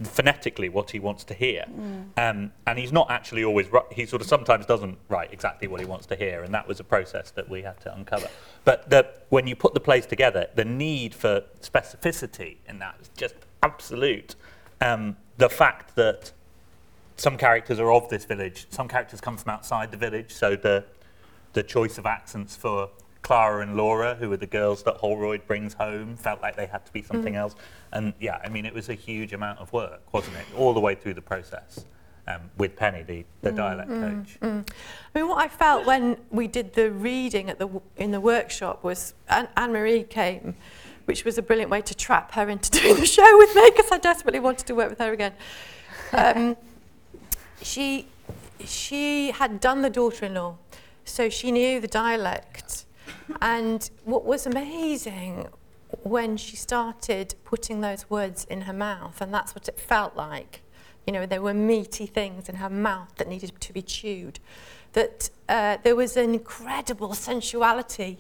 phonetically 0.03 0.69
what 0.69 0.91
he 0.91 0.99
wants 0.99 1.25
to 1.25 1.35
hear. 1.35 1.65
Mm. 1.69 2.09
Um, 2.17 2.53
and 2.67 2.79
he's 2.79 2.93
not 2.93 3.11
actually 3.11 3.45
always, 3.45 3.71
ri- 3.71 3.81
he 3.93 4.07
sort 4.07 4.23
of 4.23 4.29
sometimes 4.29 4.67
doesn't 4.67 4.99
write 5.09 5.33
exactly 5.33 5.69
what 5.69 5.81
he 5.81 5.87
wants 5.87 6.07
to 6.07 6.17
hear, 6.17 6.43
and 6.43 6.55
that 6.55 6.67
was 6.67 6.81
a 6.81 6.85
process 6.85 7.31
that 7.33 7.49
we 7.49 7.63
had 7.63 7.79
to 7.81 7.95
uncover. 7.95 8.29
But 8.65 8.89
the, 8.89 9.07
when 9.29 9.47
you 9.47 9.55
put 9.55 9.75
the 9.75 9.81
plays 9.81 10.07
together, 10.07 10.49
the 10.55 10.65
need 10.65 11.15
for 11.15 11.43
specificity 11.61 12.57
in 12.69 12.79
that 12.79 12.97
is 13.01 13.11
just 13.17 13.35
absolute. 13.63 14.35
Um, 14.81 15.17
the 15.37 15.49
fact 15.49 15.95
that 15.97 16.33
some 17.17 17.37
characters 17.39 17.79
are 17.79 17.91
of 17.93 18.09
this 18.09 18.25
village, 18.25 18.67
some 18.71 18.89
characters 18.89 19.21
come 19.21 19.37
from 19.37 19.51
outside 19.51 19.91
the 19.91 19.97
village, 19.97 20.33
so 20.33 20.57
the, 20.57 20.85
the 21.55 21.63
choice 21.63 21.99
of 21.99 22.07
accents 22.07 22.55
for 22.57 22.91
Clara 23.23 23.63
and 23.63 23.77
Laura, 23.77 24.15
who 24.15 24.31
are 24.33 24.37
the 24.37 24.47
girls 24.47 24.83
that 24.85 24.97
Holroyd 24.99 25.47
brings 25.47 25.75
home, 25.75 26.17
felt 26.17 26.41
like 26.43 26.57
they 26.57 26.67
had 26.67 26.85
to 26.87 26.93
be 26.93 27.03
something 27.03 27.35
Mm. 27.35 27.39
else. 27.39 27.55
And 27.93 28.13
yeah, 28.21 28.39
I 28.45 28.49
mean, 28.49 28.67
it 28.67 28.75
was 28.75 28.89
a 28.89 28.95
huge 28.95 29.33
amount 29.33 29.59
of 29.59 29.73
work, 29.73 30.03
wasn't 30.13 30.37
it? 30.37 30.47
All 30.57 30.75
the 30.75 30.81
way 30.81 30.95
through 30.95 31.15
the 31.15 31.23
process 31.23 31.85
um, 32.29 32.51
with 32.59 32.77
Penny, 32.77 33.03
the, 33.03 33.25
the 33.43 33.51
Mm, 33.53 33.57
dialect 33.57 33.89
coach. 33.91 34.39
I 34.43 34.65
mean, 35.19 35.29
what 35.29 35.39
I 35.39 35.49
felt 35.49 35.87
when 35.87 36.19
we 36.31 36.47
did 36.47 36.75
the 36.75 36.91
reading 36.93 37.49
at 37.51 37.59
the 37.59 37.67
w- 37.67 37.83
in 37.97 38.11
the 38.11 38.21
workshop 38.21 38.85
was 38.85 39.15
Anne, 39.29 39.49
Anne 39.57 39.73
Marie 39.73 40.03
came, 40.05 40.55
which 41.07 41.25
was 41.25 41.39
a 41.39 41.43
brilliant 41.43 41.71
way 41.71 41.81
to 41.83 41.95
trap 41.95 42.33
her 42.33 42.49
into 42.49 42.71
doing 42.81 42.97
the 42.97 43.07
show 43.07 43.39
with 43.39 43.55
me 43.57 43.71
because 43.75 43.91
I 43.91 43.99
desperately 43.99 44.41
wanted 44.41 44.67
to 44.67 44.75
work 44.75 44.91
with 44.91 44.99
her 44.99 45.13
again. 45.13 45.33
Um, 46.13 46.57
she, 47.63 48.07
she 48.65 49.31
had 49.31 49.61
done 49.61 49.83
the 49.83 49.91
daughter-in-law, 49.91 50.57
so 51.05 51.29
she 51.29 51.53
knew 51.53 51.81
the 51.81 51.89
dialect. 51.89 52.85
And 53.41 53.89
what 54.05 54.25
was 54.25 54.47
amazing 54.47 55.49
when 56.03 56.37
she 56.37 56.57
started 56.57 57.35
putting 57.45 57.81
those 57.81 58.09
words 58.11 58.45
in 58.45 58.63
her 58.63 58.73
mouth, 58.73 59.21
and 59.21 59.33
that's 59.33 59.55
what 59.55 59.69
it 59.69 59.79
felt 59.79 60.17
like, 60.17 60.63
you 61.07 61.13
know, 61.13 61.27
there 61.27 61.43
were 61.43 61.55
meaty 61.55 62.07
things 62.07 62.49
in 62.49 62.57
her 62.57 62.71
mouth 62.71 63.15
that 63.17 63.29
needed 63.29 63.53
to 63.61 63.73
be 63.73 63.83
chewed, 63.83 64.41
that 64.93 65.31
uh, 65.49 65.79
there 65.85 65.95
was 65.95 66.17
an 66.17 66.35
incredible 66.35 67.15
sensuality 67.15 68.19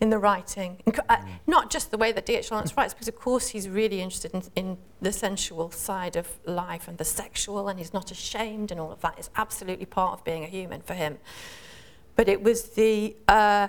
in 0.00 0.10
the 0.10 0.18
writing. 0.18 0.82
Uh, 1.08 1.16
not 1.46 1.70
just 1.70 1.90
the 1.90 1.98
way 1.98 2.10
that 2.10 2.24
D.H. 2.24 2.50
Lawrence 2.50 2.76
writes, 2.76 2.94
because 2.94 3.08
of 3.08 3.16
course 3.16 3.48
he's 3.48 3.68
really 3.68 4.00
interested 4.00 4.32
in, 4.34 4.42
in 4.56 4.78
the 5.00 5.12
sensual 5.12 5.70
side 5.70 6.16
of 6.16 6.28
life 6.46 6.88
and 6.88 6.96
the 6.98 7.04
sexual, 7.04 7.68
and 7.68 7.78
he's 7.78 7.92
not 7.92 8.10
ashamed, 8.10 8.70
and 8.70 8.80
all 8.80 8.90
of 8.90 9.00
that 9.02 9.18
is 9.18 9.30
absolutely 9.36 9.86
part 9.86 10.14
of 10.14 10.24
being 10.24 10.42
a 10.42 10.46
human 10.46 10.80
for 10.80 10.94
him. 10.94 11.18
But 12.16 12.28
it 12.28 12.42
was 12.42 12.70
the 12.70 13.14
uh, 13.28 13.68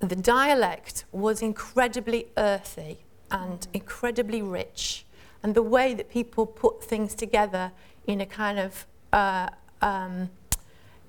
the 0.00 0.16
dialect 0.16 1.04
was 1.10 1.42
incredibly 1.42 2.28
earthy 2.36 2.98
and 3.30 3.66
incredibly 3.72 4.42
rich, 4.42 5.04
and 5.42 5.54
the 5.54 5.62
way 5.62 5.94
that 5.94 6.10
people 6.10 6.46
put 6.46 6.82
things 6.82 7.14
together 7.14 7.72
in 8.06 8.20
a 8.20 8.26
kind 8.26 8.58
of 8.58 8.86
uh, 9.12 9.48
um, 9.80 10.30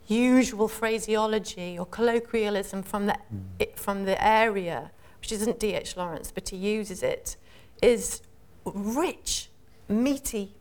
usual 0.10 0.68
phraseology 0.68 1.78
or 1.78 1.86
colloquialism 1.86 2.84
from 2.84 3.06
the 3.06 3.18
it, 3.60 3.78
from 3.78 4.06
the 4.06 4.22
area, 4.24 4.92
which 5.22 5.32
isn't 5.32 5.60
D.H. 5.60 5.96
Lawrence, 5.96 6.32
but 6.32 6.50
he 6.50 6.58
uses 6.58 7.04
it, 7.04 7.38
is 7.82 8.22
rich, 8.66 9.50
meaty, 9.88 10.54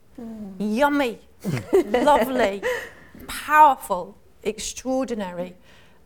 yummy, 0.59 1.21
lovely, 1.73 2.63
powerful, 3.27 4.17
extraordinary. 4.43 5.57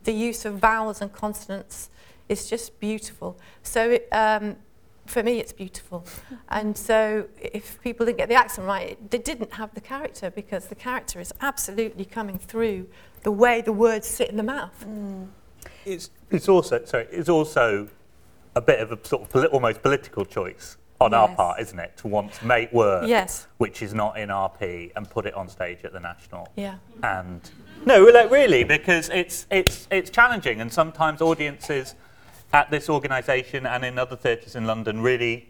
The 0.03 0.13
use 0.13 0.45
of 0.45 0.55
vowels 0.55 1.01
and 1.01 1.11
consonants 1.11 1.89
is 2.29 2.49
just 2.49 2.79
beautiful. 2.79 3.37
So 3.63 3.91
it, 3.91 4.07
um, 4.11 4.57
for 5.05 5.23
me, 5.23 5.39
it's 5.39 5.53
beautiful. 5.53 6.05
And 6.49 6.77
so 6.77 7.27
if 7.41 7.81
people 7.81 8.05
didn't 8.05 8.17
get 8.17 8.29
the 8.29 8.35
accent 8.35 8.67
right, 8.67 8.97
they 9.09 9.17
didn't 9.17 9.53
have 9.53 9.73
the 9.73 9.81
character 9.81 10.29
because 10.29 10.67
the 10.67 10.75
character 10.75 11.19
is 11.19 11.33
absolutely 11.41 12.05
coming 12.05 12.37
through 12.37 12.87
the 13.23 13.31
way 13.31 13.61
the 13.61 13.73
words 13.73 14.07
sit 14.07 14.29
in 14.29 14.37
the 14.37 14.43
mouth. 14.43 14.85
Mm. 14.87 15.27
It's, 15.85 16.09
it's 16.29 16.47
also 16.47 16.83
sorry, 16.85 17.07
it's 17.11 17.29
also 17.29 17.87
a 18.55 18.61
bit 18.61 18.79
of 18.79 18.91
a 18.91 19.05
sort 19.05 19.23
of 19.23 19.29
poli- 19.29 19.47
almost 19.47 19.81
political 19.81 20.25
choice 20.25 20.77
on 21.01 21.13
our 21.13 21.27
part, 21.35 21.59
isn't 21.59 21.79
it, 21.79 21.97
to 21.97 22.07
want 22.07 22.31
to 22.31 22.45
make 22.45 22.71
work 22.71 23.07
Yes. 23.09 23.47
which 23.57 23.81
is 23.81 23.93
not 23.93 24.17
in 24.17 24.29
RP 24.29 24.91
and 24.95 25.09
put 25.09 25.25
it 25.25 25.33
on 25.33 25.49
stage 25.49 25.79
at 25.83 25.91
the 25.91 25.99
national. 25.99 26.47
Yeah. 26.55 26.75
And 27.01 27.41
no, 27.85 28.03
like 28.05 28.31
really, 28.31 28.63
because 28.63 29.09
it's 29.09 29.45
it's 29.51 29.87
it's 29.91 30.09
challenging, 30.09 30.61
and 30.61 30.71
sometimes 30.71 31.21
audiences 31.21 31.95
at 32.53 32.69
this 32.71 32.89
organisation 32.89 33.65
and 33.65 33.83
in 33.83 33.97
other 33.97 34.15
theatres 34.15 34.55
in 34.55 34.65
London 34.65 35.01
really 35.01 35.49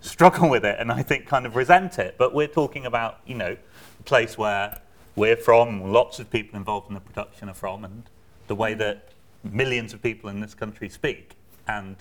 struggle 0.00 0.48
with 0.48 0.64
it, 0.64 0.76
and 0.78 0.90
I 0.90 1.02
think 1.02 1.26
kind 1.26 1.44
of 1.44 1.56
resent 1.56 1.98
it. 1.98 2.14
But 2.16 2.32
we're 2.32 2.46
talking 2.46 2.86
about 2.86 3.18
you 3.26 3.34
know 3.34 3.56
a 4.00 4.02
place 4.04 4.38
where 4.38 4.80
we're 5.16 5.36
from, 5.36 5.92
lots 5.92 6.18
of 6.18 6.30
people 6.30 6.56
involved 6.56 6.88
in 6.88 6.94
the 6.94 7.00
production 7.00 7.48
are 7.48 7.54
from, 7.54 7.84
and 7.84 8.04
the 8.46 8.54
way 8.54 8.74
that 8.74 9.08
millions 9.42 9.92
of 9.92 10.02
people 10.02 10.30
in 10.30 10.40
this 10.40 10.54
country 10.54 10.88
speak, 10.88 11.32
and 11.66 11.96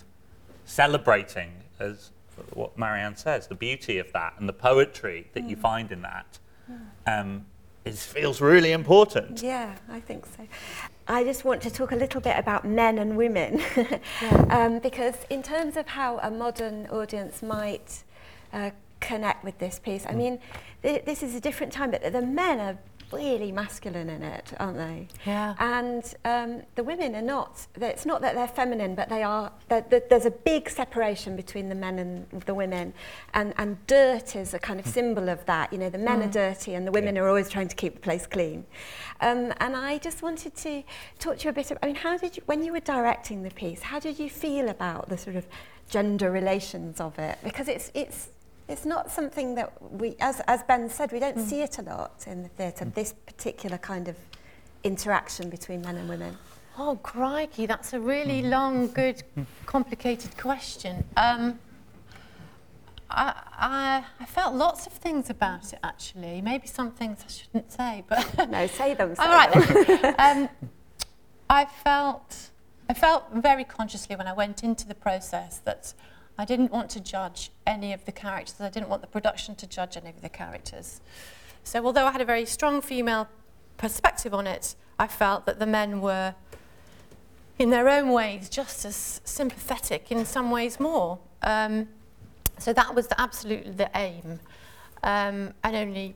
celebrating 0.65 1.51
as 1.79 2.11
what 2.53 2.77
Marianne 2.77 3.15
says, 3.15 3.47
the 3.47 3.55
beauty 3.55 3.97
of 3.97 4.11
that 4.11 4.33
and 4.37 4.47
the 4.49 4.53
poetry 4.53 5.27
that 5.33 5.49
you 5.49 5.55
find 5.55 5.91
in 5.91 6.01
that 6.01 6.37
um, 7.07 7.45
is, 7.85 8.05
feels 8.05 8.41
really 8.41 8.71
important. 8.71 9.41
Yeah, 9.41 9.75
I 9.89 9.99
think 9.99 10.25
so. 10.25 10.47
I 11.07 11.23
just 11.23 11.45
want 11.45 11.61
to 11.61 11.69
talk 11.69 11.91
a 11.91 11.95
little 11.95 12.19
bit 12.19 12.37
about 12.37 12.65
men 12.65 12.97
and 12.97 13.15
women, 13.15 13.61
um, 14.49 14.79
because 14.79 15.15
in 15.29 15.43
terms 15.43 15.77
of 15.77 15.87
how 15.87 16.17
a 16.19 16.31
modern 16.31 16.87
audience 16.87 17.43
might 17.43 18.03
uh, 18.51 18.71
connect 18.99 19.43
with 19.43 19.59
this 19.59 19.77
piece, 19.77 20.03
I 20.07 20.13
mean, 20.13 20.39
th- 20.81 21.05
this 21.05 21.21
is 21.21 21.35
a 21.35 21.39
different 21.39 21.71
time, 21.71 21.91
but 21.91 22.11
the 22.11 22.21
men 22.21 22.59
are 22.59 22.77
really 23.11 23.51
masculine 23.51 24.09
in 24.09 24.23
it, 24.23 24.53
aren't 24.59 24.77
they? 24.77 25.07
Yeah. 25.25 25.55
And 25.59 26.13
um, 26.25 26.63
the 26.75 26.83
women 26.83 27.15
are 27.15 27.21
not, 27.21 27.67
it's 27.79 28.05
not 28.05 28.21
that 28.21 28.35
they're 28.35 28.47
feminine, 28.47 28.95
but 28.95 29.09
they 29.09 29.23
are, 29.23 29.51
they're, 29.69 29.85
they're, 29.89 30.03
there's 30.09 30.25
a 30.25 30.31
big 30.31 30.69
separation 30.69 31.35
between 31.35 31.69
the 31.69 31.75
men 31.75 31.99
and 31.99 32.41
the 32.43 32.53
women. 32.53 32.93
And, 33.33 33.53
and 33.57 33.77
dirt 33.87 34.35
is 34.35 34.53
a 34.53 34.59
kind 34.59 34.79
of 34.79 34.85
symbol 34.85 35.29
of 35.29 35.45
that. 35.45 35.71
You 35.71 35.79
know, 35.79 35.89
the 35.89 35.97
men 35.97 36.21
mm. 36.21 36.27
are 36.27 36.31
dirty 36.31 36.73
and 36.73 36.85
the 36.85 36.91
women 36.91 37.15
yeah. 37.15 37.21
are 37.21 37.27
always 37.27 37.49
trying 37.49 37.67
to 37.67 37.75
keep 37.75 37.95
the 37.95 38.01
place 38.01 38.25
clean. 38.25 38.65
Um, 39.21 39.53
and 39.57 39.75
I 39.75 39.97
just 39.97 40.21
wanted 40.21 40.55
to 40.55 40.83
talk 41.19 41.37
to 41.39 41.43
you 41.45 41.49
a 41.49 41.53
bit 41.53 41.71
about, 41.71 41.83
I 41.83 41.87
mean, 41.87 41.95
how 41.95 42.17
did 42.17 42.37
you, 42.37 42.43
when 42.45 42.63
you 42.63 42.73
were 42.73 42.79
directing 42.81 43.43
the 43.43 43.51
piece, 43.51 43.81
how 43.81 43.99
did 43.99 44.19
you 44.19 44.29
feel 44.29 44.69
about 44.69 45.09
the 45.09 45.17
sort 45.17 45.35
of 45.35 45.47
gender 45.89 46.31
relations 46.31 46.99
of 46.99 47.17
it? 47.19 47.37
Because 47.43 47.67
it's, 47.67 47.91
it's 47.93 48.29
it's 48.67 48.85
not 48.85 49.11
something 49.11 49.55
that 49.55 49.73
we, 49.91 50.15
as, 50.19 50.41
as 50.47 50.63
Ben 50.63 50.89
said, 50.89 51.11
we 51.11 51.19
don't 51.19 51.39
see 51.39 51.61
it 51.61 51.77
a 51.77 51.83
lot 51.83 52.25
in 52.27 52.43
the 52.43 52.49
theatre, 52.49 52.85
this 52.85 53.13
particular 53.13 53.77
kind 53.77 54.07
of 54.07 54.15
interaction 54.83 55.49
between 55.49 55.81
men 55.81 55.97
and 55.97 56.09
women. 56.09 56.37
Oh, 56.77 56.99
crikey, 57.01 57.65
that's 57.65 57.93
a 57.93 57.99
really 57.99 58.41
long, 58.41 58.87
good, 58.87 59.23
complicated 59.65 60.35
question. 60.37 61.03
Um, 61.15 61.59
I, 63.09 63.33
I, 63.53 64.03
I 64.19 64.25
felt 64.25 64.55
lots 64.55 64.87
of 64.87 64.93
things 64.93 65.29
about 65.29 65.71
it, 65.71 65.79
actually. 65.83 66.41
Maybe 66.41 66.67
some 66.67 66.91
things 66.91 67.19
I 67.23 67.31
shouldn't 67.31 67.71
say, 67.71 68.03
but... 68.09 68.49
No, 68.49 68.67
say 68.67 68.93
them. 68.93 69.15
Say 69.15 69.23
All 69.25 69.29
right. 69.29 69.53
them. 69.53 70.15
um, 70.19 70.49
I 71.49 71.65
felt 71.65 72.49
I 72.87 72.93
felt 72.93 73.25
very 73.33 73.63
consciously 73.63 74.15
when 74.15 74.27
I 74.27 74.33
went 74.33 74.63
into 74.63 74.87
the 74.87 74.95
process 74.95 75.57
that 75.59 75.93
I 76.37 76.45
didn't 76.45 76.71
want 76.71 76.89
to 76.91 76.99
judge 76.99 77.51
any 77.65 77.93
of 77.93 78.05
the 78.05 78.11
characters. 78.11 78.59
I 78.59 78.69
didn't 78.69 78.89
want 78.89 79.01
the 79.01 79.07
production 79.07 79.55
to 79.55 79.67
judge 79.67 79.95
any 79.95 80.09
of 80.09 80.21
the 80.21 80.29
characters. 80.29 81.01
So 81.63 81.85
although 81.85 82.05
I 82.05 82.11
had 82.11 82.21
a 82.21 82.25
very 82.25 82.45
strong 82.45 82.81
female 82.81 83.27
perspective 83.77 84.33
on 84.33 84.47
it, 84.47 84.75
I 84.99 85.07
felt 85.07 85.45
that 85.45 85.59
the 85.59 85.65
men 85.65 86.01
were 86.01 86.35
in 87.57 87.69
their 87.69 87.87
own 87.87 88.11
ways 88.11 88.49
just 88.49 88.85
as 88.85 89.21
sympathetic, 89.23 90.11
in 90.11 90.25
some 90.25 90.51
ways 90.51 90.79
more. 90.79 91.19
Um, 91.41 91.87
so 92.57 92.73
that 92.73 92.93
was 92.93 93.07
the, 93.07 93.19
absolutely 93.19 93.71
the 93.71 93.89
aim. 93.95 94.39
Um, 95.03 95.53
and 95.63 95.75
only 95.75 96.15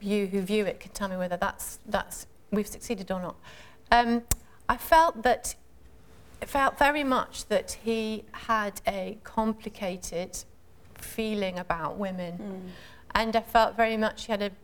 you 0.00 0.26
who 0.26 0.40
view 0.42 0.64
it 0.66 0.80
can 0.80 0.92
tell 0.92 1.08
me 1.08 1.16
whether 1.16 1.36
that's, 1.36 1.78
that's 1.86 2.26
we've 2.50 2.66
succeeded 2.66 3.10
or 3.10 3.20
not. 3.20 3.36
Um, 3.90 4.22
I 4.68 4.76
felt 4.76 5.22
that 5.22 5.54
felt 6.48 6.78
very 6.78 7.04
much 7.04 7.46
that 7.46 7.78
he 7.84 8.24
had 8.32 8.80
a 8.86 9.18
complicated 9.24 10.44
feeling 10.94 11.58
about 11.58 11.98
women. 11.98 12.34
Hmm. 12.36 12.68
And 13.14 13.36
I 13.36 13.42
felt 13.42 13.76
very 13.76 13.96
much 13.96 14.26
he 14.26 14.32
had 14.32 14.42
an 14.42 14.56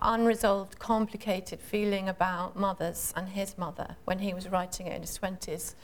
unresolved, 0.00 0.78
complicated 0.78 1.60
feeling 1.60 2.08
about 2.08 2.56
mothers 2.56 3.12
and 3.16 3.28
his 3.28 3.56
mother 3.56 3.96
when 4.04 4.18
he 4.18 4.34
was 4.34 4.48
writing 4.48 4.88
it 4.88 4.94
in 4.94 5.02
his 5.02 5.18
20s. 5.18 5.74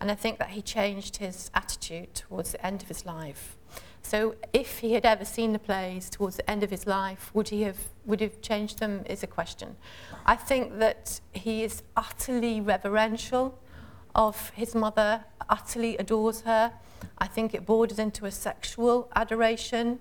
And 0.00 0.10
I 0.10 0.14
think 0.14 0.38
that 0.38 0.50
he 0.50 0.62
changed 0.62 1.18
his 1.18 1.50
attitude 1.54 2.14
towards 2.14 2.52
the 2.52 2.66
end 2.66 2.82
of 2.82 2.88
his 2.88 3.06
life. 3.06 3.56
So 4.02 4.36
if 4.52 4.78
he 4.78 4.94
had 4.94 5.04
ever 5.04 5.24
seen 5.24 5.52
the 5.52 5.58
plays 5.58 6.08
towards 6.08 6.36
the 6.36 6.50
end 6.50 6.62
of 6.62 6.70
his 6.70 6.86
life, 6.86 7.30
would 7.34 7.48
he 7.48 7.62
have 7.62 7.78
would 8.06 8.20
have 8.20 8.40
changed 8.40 8.78
them 8.78 9.04
is 9.06 9.22
a 9.22 9.26
question. 9.26 9.76
I 10.24 10.34
think 10.34 10.78
that 10.78 11.20
he 11.32 11.62
is 11.62 11.82
utterly 11.96 12.60
reverential 12.60 13.58
of 14.18 14.50
his 14.50 14.74
mother, 14.74 15.24
utterly 15.48 15.96
adores 15.96 16.40
her. 16.42 16.72
I 17.18 17.28
think 17.28 17.54
it 17.54 17.64
borders 17.64 18.00
into 18.00 18.26
a 18.26 18.30
sexual 18.30 19.08
adoration. 19.14 20.00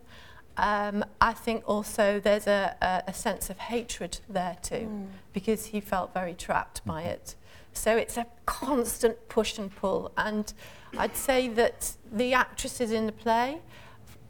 Um, 0.57 1.05
I 1.21 1.33
think 1.33 1.63
also 1.67 2.19
there's 2.19 2.47
a, 2.47 2.75
a, 2.81 3.11
a 3.11 3.13
sense 3.13 3.51
of 3.51 3.59
hatred 3.59 4.19
there 4.27 4.57
too, 4.63 5.07
because 5.33 5.67
he 5.67 5.79
felt 5.79 6.15
very 6.15 6.33
trapped 6.33 6.83
by 6.83 7.03
it. 7.03 7.35
So 7.73 7.95
it's 7.95 8.17
a 8.17 8.25
constant 8.47 9.29
push 9.29 9.59
and 9.59 9.69
pull. 9.73 10.11
And 10.17 10.51
I'd 10.97 11.15
say 11.15 11.47
that 11.49 11.93
the 12.11 12.33
actresses 12.33 12.91
in 12.91 13.05
the 13.05 13.11
play 13.11 13.61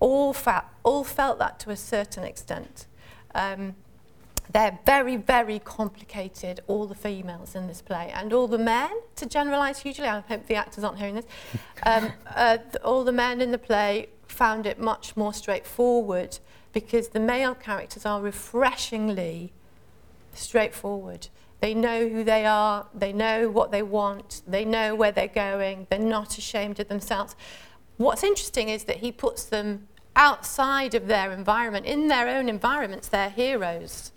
all, 0.01 0.33
fa- 0.33 0.65
all 0.83 1.05
felt 1.05 1.39
that 1.39 1.59
to 1.61 1.69
a 1.69 1.77
certain 1.77 2.25
extent. 2.25 2.87
Um, 3.33 3.75
they're 4.53 4.79
very, 4.85 5.17
very 5.17 5.59
complicated, 5.59 6.61
all 6.67 6.87
the 6.87 6.95
females 6.95 7.55
in 7.55 7.67
this 7.67 7.81
play, 7.81 8.11
and 8.13 8.33
all 8.33 8.47
the 8.47 8.57
men, 8.57 8.89
to 9.15 9.25
generalise 9.25 9.79
hugely, 9.79 10.07
I 10.07 10.21
hope 10.21 10.47
the 10.47 10.55
actors 10.55 10.83
aren't 10.83 10.97
hearing 10.97 11.15
this, 11.15 11.25
um, 11.85 12.11
uh, 12.35 12.57
th- 12.57 12.75
all 12.83 13.03
the 13.03 13.11
men 13.11 13.41
in 13.41 13.51
the 13.51 13.57
play 13.57 14.09
found 14.27 14.65
it 14.65 14.79
much 14.79 15.15
more 15.15 15.33
straightforward 15.33 16.39
because 16.73 17.09
the 17.09 17.19
male 17.19 17.55
characters 17.55 18.05
are 18.05 18.21
refreshingly 18.21 19.51
straightforward. 20.33 21.27
They 21.59 21.73
know 21.73 22.07
who 22.07 22.23
they 22.23 22.45
are, 22.45 22.85
they 22.93 23.11
know 23.11 23.49
what 23.49 23.71
they 23.71 23.81
want, 23.81 24.43
they 24.47 24.63
know 24.63 24.93
where 24.93 25.11
they're 25.11 25.27
going, 25.27 25.87
they're 25.89 25.97
not 25.97 26.37
ashamed 26.37 26.79
of 26.79 26.87
themselves. 26.87 27.35
What's 27.97 28.23
interesting 28.23 28.69
is 28.69 28.83
that 28.83 28.97
he 28.97 29.11
puts 29.11 29.43
them 29.43 29.87
outside 30.15 30.93
of 30.93 31.07
their 31.07 31.31
environment, 31.31 31.85
in 31.85 32.07
their 32.07 32.27
own 32.27 32.47
environments, 32.47 33.07
they're 33.07 33.29
heroes. 33.29 34.11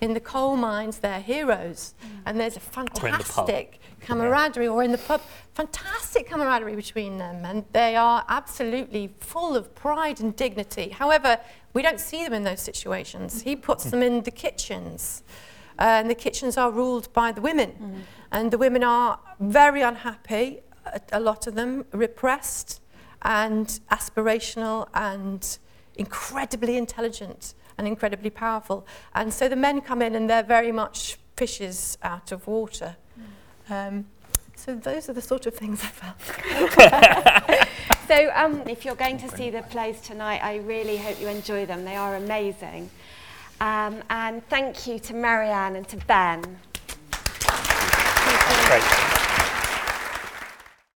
In 0.00 0.14
the 0.14 0.20
coal 0.20 0.56
mines, 0.56 0.98
they're 0.98 1.20
heroes. 1.20 1.94
And 2.26 2.38
there's 2.38 2.56
a 2.56 2.60
Or 2.60 2.84
the 2.84 3.00
fantastic 3.00 3.80
camaraderie, 4.00 4.68
or 4.68 4.82
in 4.82 4.92
the 4.92 4.98
pub, 4.98 5.22
fantastic 5.54 6.28
camaraderie 6.28 6.76
between 6.76 7.18
them. 7.18 7.44
And 7.44 7.64
they 7.72 7.96
are 7.96 8.24
absolutely 8.28 9.14
full 9.20 9.56
of 9.56 9.74
pride 9.74 10.20
and 10.20 10.36
dignity. 10.36 10.90
However, 10.90 11.38
we 11.72 11.82
don't 11.82 12.00
see 12.00 12.24
them 12.24 12.32
in 12.34 12.44
those 12.44 12.60
situations. 12.60 13.42
He 13.42 13.56
puts 13.56 13.84
them 13.84 14.02
in 14.02 14.22
the 14.22 14.30
kitchens. 14.30 15.22
Uh, 15.78 15.82
and 15.82 16.10
the 16.10 16.14
kitchens 16.14 16.56
are 16.56 16.70
ruled 16.70 17.12
by 17.12 17.32
the 17.32 17.40
women. 17.40 18.04
And 18.30 18.50
the 18.50 18.58
women 18.58 18.84
are 18.84 19.18
very 19.40 19.82
unhappy, 19.82 20.60
a, 20.86 21.00
a 21.12 21.20
lot 21.20 21.46
of 21.46 21.54
them 21.54 21.84
repressed 21.92 22.80
and 23.22 23.80
aspirational 23.90 24.88
and 24.92 25.58
incredibly 25.96 26.76
intelligent 26.76 27.54
and 27.78 27.86
incredibly 27.86 28.30
powerful. 28.30 28.86
And 29.14 29.32
so 29.32 29.48
the 29.48 29.56
men 29.56 29.80
come 29.80 30.02
in 30.02 30.14
and 30.14 30.28
they're 30.28 30.42
very 30.42 30.72
much 30.72 31.18
fishes 31.36 31.98
out 32.02 32.32
of 32.32 32.46
water. 32.46 32.96
Mm. 33.68 33.88
Um, 33.88 34.06
so 34.56 34.74
those 34.74 35.08
are 35.08 35.12
the 35.12 35.22
sort 35.22 35.46
of 35.46 35.54
things 35.54 35.82
I 35.82 35.88
felt. 35.88 36.20
so 38.08 38.30
um, 38.34 38.62
if 38.68 38.84
you're 38.84 38.94
going 38.94 39.18
to 39.18 39.28
see 39.36 39.50
the 39.50 39.62
plays 39.62 40.00
tonight, 40.00 40.40
I 40.42 40.56
really 40.58 40.96
hope 40.96 41.20
you 41.20 41.28
enjoy 41.28 41.66
them. 41.66 41.84
They 41.84 41.96
are 41.96 42.16
amazing. 42.16 42.90
Um, 43.60 44.02
and 44.10 44.46
thank 44.48 44.86
you 44.86 44.98
to 45.00 45.14
Marianne 45.14 45.76
and 45.76 45.88
to 45.88 45.96
Ben. 46.06 46.42
Great. 48.66 49.13